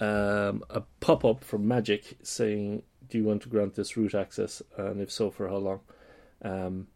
um, 0.01 0.63
a 0.71 0.83
pop 1.01 1.25
up 1.25 1.43
from 1.43 1.67
Magisk 1.67 2.15
saying, 2.23 2.83
"Do 3.09 3.19
you 3.19 3.25
want 3.25 3.43
to 3.43 3.49
grant 3.49 3.75
this 3.75 3.97
root 3.97 4.15
access, 4.15 4.63
and 4.77 5.01
if 5.01 5.11
so, 5.11 5.31
for 5.31 5.49
how 5.49 5.57
long?" 5.57 5.81
Um, 6.43 6.89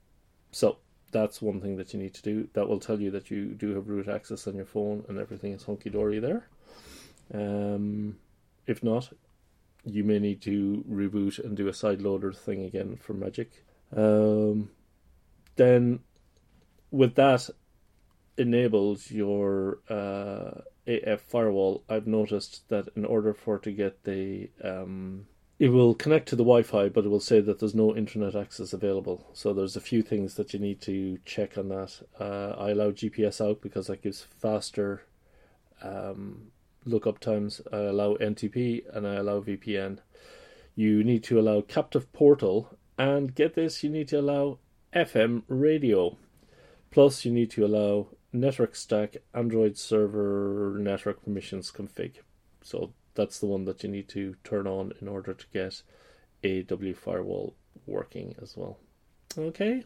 so 0.50 0.78
that's 1.10 1.42
one 1.42 1.60
thing 1.60 1.76
that 1.76 1.92
you 1.92 2.00
need 2.00 2.14
to 2.14 2.22
do. 2.22 2.48
That 2.52 2.68
will 2.68 2.80
tell 2.80 3.00
you 3.00 3.10
that 3.12 3.30
you 3.30 3.46
do 3.46 3.74
have 3.74 3.88
root 3.88 4.08
access 4.08 4.46
on 4.46 4.54
your 4.54 4.64
phone, 4.64 5.04
and 5.08 5.18
everything 5.18 5.52
is 5.52 5.64
hunky 5.64 5.90
dory 5.90 6.18
there. 6.18 6.46
Um, 7.32 8.18
if 8.66 8.82
not, 8.82 9.10
you 9.84 10.04
may 10.04 10.18
need 10.18 10.42
to 10.42 10.84
reboot 10.90 11.42
and 11.42 11.56
do 11.56 11.68
a 11.68 11.74
side 11.74 12.02
loader 12.02 12.32
thing 12.32 12.64
again 12.64 12.96
for 12.96 13.14
Magisk. 13.14 13.50
Um, 13.96 14.70
then, 15.56 16.00
with 16.90 17.14
that 17.16 17.48
enabled 18.36 19.10
your 19.10 19.78
uh, 19.88 20.62
AF 20.86 21.22
firewall, 21.22 21.84
I've 21.88 22.06
noticed 22.06 22.68
that 22.68 22.88
in 22.96 23.04
order 23.04 23.34
for 23.34 23.56
it 23.56 23.62
to 23.64 23.72
get 23.72 24.04
the 24.04 24.50
um, 24.62 25.26
it 25.60 25.68
will 25.68 25.94
connect 25.94 26.26
to 26.26 26.36
the 26.36 26.42
Wi-Fi, 26.42 26.88
but 26.88 27.04
it 27.04 27.10
will 27.10 27.20
say 27.20 27.38
that 27.38 27.58
there's 27.58 27.74
no 27.74 27.94
internet 27.94 28.34
access 28.34 28.72
available. 28.72 29.28
So 29.34 29.52
there's 29.52 29.76
a 29.76 29.80
few 29.80 30.00
things 30.00 30.36
that 30.36 30.54
you 30.54 30.58
need 30.58 30.80
to 30.80 31.18
check 31.26 31.58
on 31.58 31.68
that. 31.68 32.00
Uh, 32.18 32.54
I 32.58 32.70
allow 32.70 32.92
GPS 32.92 33.46
out 33.46 33.60
because 33.60 33.88
that 33.88 34.00
gives 34.00 34.22
faster 34.22 35.02
um, 35.82 36.52
lookup 36.86 37.18
times. 37.18 37.60
I 37.70 37.76
allow 37.76 38.14
NTP 38.14 38.84
and 38.96 39.06
I 39.06 39.16
allow 39.16 39.42
VPN. 39.42 39.98
You 40.74 41.04
need 41.04 41.22
to 41.24 41.38
allow 41.38 41.60
captive 41.60 42.10
portal 42.14 42.78
and 42.96 43.34
get 43.34 43.54
this, 43.54 43.84
you 43.84 43.90
need 43.90 44.08
to 44.08 44.20
allow 44.20 44.60
FM 44.94 45.42
radio. 45.46 46.16
Plus, 46.90 47.26
you 47.26 47.32
need 47.32 47.50
to 47.50 47.66
allow 47.66 48.06
network 48.32 48.74
stack 48.74 49.18
Android 49.34 49.76
server 49.76 50.78
network 50.80 51.22
permissions 51.22 51.70
config. 51.70 52.14
So 52.62 52.94
that's 53.14 53.38
the 53.38 53.46
one 53.46 53.64
that 53.64 53.82
you 53.82 53.88
need 53.88 54.08
to 54.08 54.36
turn 54.44 54.66
on 54.66 54.92
in 55.00 55.08
order 55.08 55.34
to 55.34 55.46
get 55.52 55.82
AW 56.44 56.92
firewall 56.94 57.54
working 57.86 58.34
as 58.40 58.56
well. 58.56 58.78
Okay. 59.36 59.84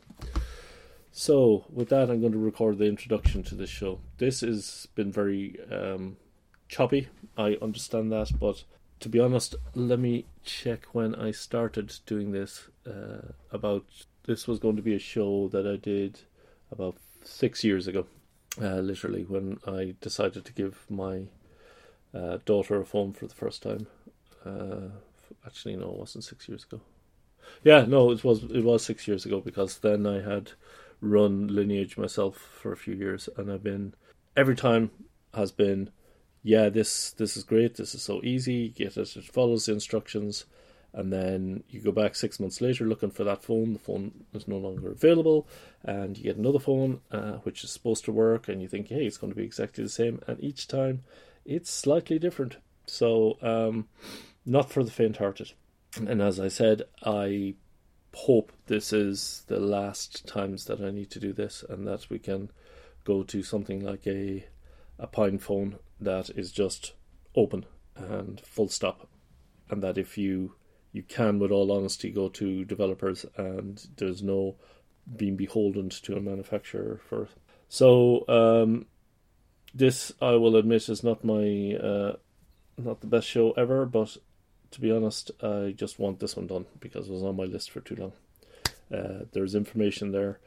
So 1.12 1.64
with 1.72 1.91
that, 1.91 2.11
I'm 2.11 2.20
going 2.20 2.33
to 2.33 2.39
record 2.39 2.79
the 2.79 2.87
introduction 2.87 3.43
to 3.45 3.55
this 3.55 3.70
show. 3.70 4.01
This 4.18 4.41
has 4.41 4.89
been 4.95 5.12
very 5.12 5.57
um, 5.70 6.16
choppy. 6.68 7.09
I 7.39 7.57
understand 7.62 8.11
that, 8.12 8.33
but 8.39 8.64
to 9.01 9.09
be 9.09 9.20
honest, 9.20 9.55
let 9.75 9.99
me 9.99 10.27
check 10.45 10.87
when 10.93 11.14
I 11.14 11.31
started 11.31 11.95
doing 12.07 12.33
this. 12.33 12.68
Uh, 12.87 13.33
about 13.51 13.85
this 14.27 14.49
was 14.49 14.59
going 14.59 14.77
to 14.77 14.83
be 14.83 14.95
a 14.95 14.99
show 14.99 15.49
that 15.49 15.66
I 15.66 15.77
did 15.77 16.20
about 16.72 16.97
six 17.22 17.62
years 17.62 17.87
ago, 17.87 18.07
uh, 18.61 18.81
literally 18.81 19.25
when 19.25 19.59
I 19.66 19.95
decided 20.01 20.45
to 20.45 20.53
give 20.53 20.85
my 20.89 21.29
uh, 22.15 22.39
daughter 22.45 22.77
of 22.77 22.89
phone 22.89 23.12
for 23.12 23.27
the 23.27 23.35
first 23.35 23.62
time. 23.62 23.87
Uh, 24.45 24.89
actually, 25.47 25.77
no, 25.77 25.91
it 25.91 25.99
wasn't 25.99 26.25
six 26.25 26.49
years 26.49 26.65
ago. 26.65 26.81
Yeah, 27.62 27.85
no, 27.87 28.11
it 28.11 28.25
was 28.25 28.45
it 28.45 28.65
was 28.65 28.85
six 28.85 29.07
years 29.07 29.27
ago 29.27 29.41
because 29.41 29.79
then 29.79 30.07
I 30.07 30.23
had 30.23 30.53
run 31.01 31.49
Lineage 31.49 31.97
myself 31.99 32.37
for 32.37 32.73
a 32.73 32.77
few 32.77 32.95
years, 32.95 33.29
and 33.37 33.51
I've 33.51 33.62
been 33.62 33.95
every 34.37 34.57
time 34.57 34.91
has 35.35 35.53
been, 35.53 35.91
yeah, 36.43 36.69
this 36.69 37.11
this 37.11 37.37
is 37.37 37.45
great, 37.45 37.77
this 37.77 37.95
is 37.95 38.03
so 38.03 38.21
easy, 38.23 38.69
get 38.69 38.97
it, 38.97 39.17
it 39.17 39.25
follows 39.25 39.67
the 39.67 39.73
instructions, 39.73 40.45
and 40.93 41.12
then 41.12 41.65
you 41.69 41.81
go 41.81 41.93
back 41.93 42.15
six 42.15 42.39
months 42.41 42.61
later 42.61 42.85
looking 42.85 43.11
for 43.11 43.25
that 43.25 43.43
phone. 43.43 43.73
The 43.75 43.79
phone 43.79 44.25
is 44.33 44.49
no 44.49 44.57
longer 44.57 44.91
available, 44.91 45.47
and 45.83 46.17
you 46.17 46.25
get 46.25 46.37
another 46.37 46.59
phone 46.59 47.01
uh, 47.11 47.39
which 47.45 47.65
is 47.65 47.71
supposed 47.71 48.05
to 48.07 48.12
work, 48.12 48.49
and 48.49 48.62
you 48.62 48.69
think, 48.69 48.89
hey, 48.89 49.07
it's 49.07 49.19
going 49.19 49.33
to 49.33 49.39
be 49.39 49.45
exactly 49.45 49.85
the 49.85 49.91
same, 49.91 50.21
and 50.27 50.43
each 50.43 50.69
time 50.69 51.03
it's 51.45 51.70
slightly 51.70 52.18
different. 52.18 52.57
So, 52.86 53.38
um, 53.42 53.88
not 54.45 54.70
for 54.70 54.84
the 54.84 54.90
faint-hearted. 54.90 55.53
And 55.97 56.20
as 56.20 56.38
I 56.38 56.49
said, 56.49 56.82
I 57.05 57.55
hope 58.12 58.53
this 58.66 58.92
is 58.92 59.45
the 59.47 59.61
last 59.61 60.26
times 60.26 60.66
that 60.66 60.80
I 60.80 60.90
need 60.90 61.11
to 61.11 61.20
do 61.20 61.32
this, 61.32 61.64
and 61.68 61.86
that 61.86 62.11
we 62.11 62.18
can 62.18 62.51
go 63.05 63.22
to 63.22 63.42
something 63.42 63.80
like 63.84 64.07
a 64.07 64.47
a 64.99 65.09
PinePhone 65.09 65.78
that 66.01 66.30
is 66.30 66.53
just 66.53 66.92
open 67.34 67.66
and 67.97 68.40
full 68.40 68.68
stop, 68.68 69.09
and 69.70 69.82
that 69.82 69.99
if 69.99 70.16
you 70.18 70.55
you 70.92 71.03
can, 71.03 71.40
with 71.40 71.51
all 71.51 71.72
honesty, 71.72 72.11
go 72.11 72.28
to 72.28 72.64
developers 72.64 73.26
and 73.36 73.88
there's 73.97 74.22
no 74.22 74.57
being 75.16 75.36
beholden 75.36 75.90
to 75.90 76.16
a 76.16 76.20
manufacturer 76.20 77.01
for. 77.09 77.28
So 77.68 78.24
um, 78.28 78.86
this, 79.75 80.12
I 80.22 80.33
will 80.33 80.57
admit, 80.57 80.89
is 80.89 81.03
not 81.03 81.25
my 81.25 81.75
uh, 81.75 82.16
not 82.79 83.01
the 83.01 83.07
best 83.07 83.27
show 83.27 83.53
ever, 83.53 83.85
but 83.87 84.16
to 84.70 84.81
be 84.81 84.91
honest, 84.91 85.31
I 85.43 85.75
just 85.77 85.99
want 85.99 86.20
this 86.20 86.37
one 86.37 86.47
done 86.47 86.66
because 86.81 87.09
it 87.09 87.12
was 87.12 87.22
on 87.22 87.37
my 87.37 87.45
list 87.45 87.70
for 87.70 87.81
too 87.81 87.97
long. 87.97 88.12
Uh, 88.93 89.25
there's 89.33 89.55
information 89.55 90.12
there. 90.12 90.39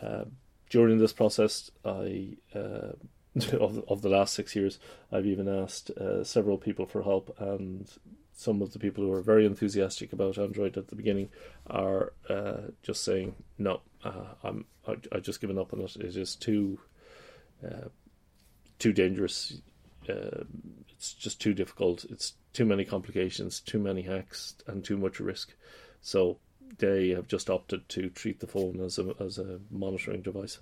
Uh, 0.00 0.24
during 0.70 0.98
this 0.98 1.12
process, 1.12 1.70
I 1.84 2.36
uh, 2.54 2.92
of, 3.58 3.84
of 3.88 4.02
the 4.02 4.08
last 4.08 4.34
six 4.34 4.56
years, 4.56 4.78
I've 5.10 5.26
even 5.26 5.48
asked 5.48 5.90
uh, 5.90 6.24
several 6.24 6.58
people 6.58 6.86
for 6.86 7.02
help, 7.02 7.34
and 7.38 7.90
some 8.34 8.62
of 8.62 8.72
the 8.72 8.78
people 8.78 9.04
who 9.04 9.10
were 9.10 9.22
very 9.22 9.46
enthusiastic 9.46 10.12
about 10.12 10.38
Android 10.38 10.76
at 10.76 10.88
the 10.88 10.96
beginning 10.96 11.28
are 11.66 12.12
uh, 12.28 12.68
just 12.82 13.04
saying 13.04 13.34
no. 13.58 13.80
Uh, 14.02 14.34
I'm 14.42 14.64
I, 14.86 14.96
I 15.12 15.20
just 15.20 15.40
given 15.40 15.58
up 15.58 15.72
on 15.72 15.80
it. 15.80 15.96
It 15.96 16.16
is 16.16 16.36
too 16.36 16.78
too 18.82 18.92
dangerous. 18.92 19.60
Uh, 20.08 20.42
it's 20.90 21.12
just 21.12 21.40
too 21.40 21.54
difficult. 21.54 22.04
It's 22.10 22.34
too 22.52 22.64
many 22.64 22.84
complications, 22.84 23.60
too 23.60 23.78
many 23.78 24.02
hacks, 24.02 24.56
and 24.66 24.84
too 24.84 24.96
much 24.96 25.20
risk. 25.20 25.54
So 26.00 26.38
they 26.78 27.10
have 27.10 27.28
just 27.28 27.48
opted 27.48 27.88
to 27.90 28.10
treat 28.10 28.40
the 28.40 28.48
phone 28.48 28.80
as 28.80 28.98
a 28.98 29.14
as 29.20 29.38
a 29.38 29.60
monitoring 29.70 30.22
device. 30.22 30.58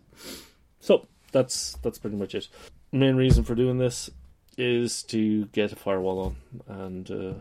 So 0.80 1.06
that's 1.32 1.78
that's 1.82 1.98
pretty 1.98 2.16
much 2.16 2.34
it. 2.34 2.48
Main 2.92 3.16
reason 3.16 3.42
for 3.42 3.54
doing 3.54 3.78
this 3.78 4.10
is 4.58 5.02
to 5.04 5.46
get 5.46 5.72
a 5.72 5.76
firewall 5.76 6.20
on, 6.20 6.36
and 6.68 7.10
uh, 7.10 7.34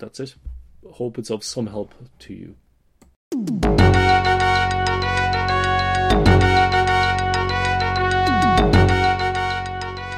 that's 0.00 0.18
it. 0.18 0.34
Hope 0.94 1.16
it's 1.16 1.30
of 1.30 1.44
some 1.44 1.68
help 1.68 1.94
to 2.20 2.34
you. 2.34 3.85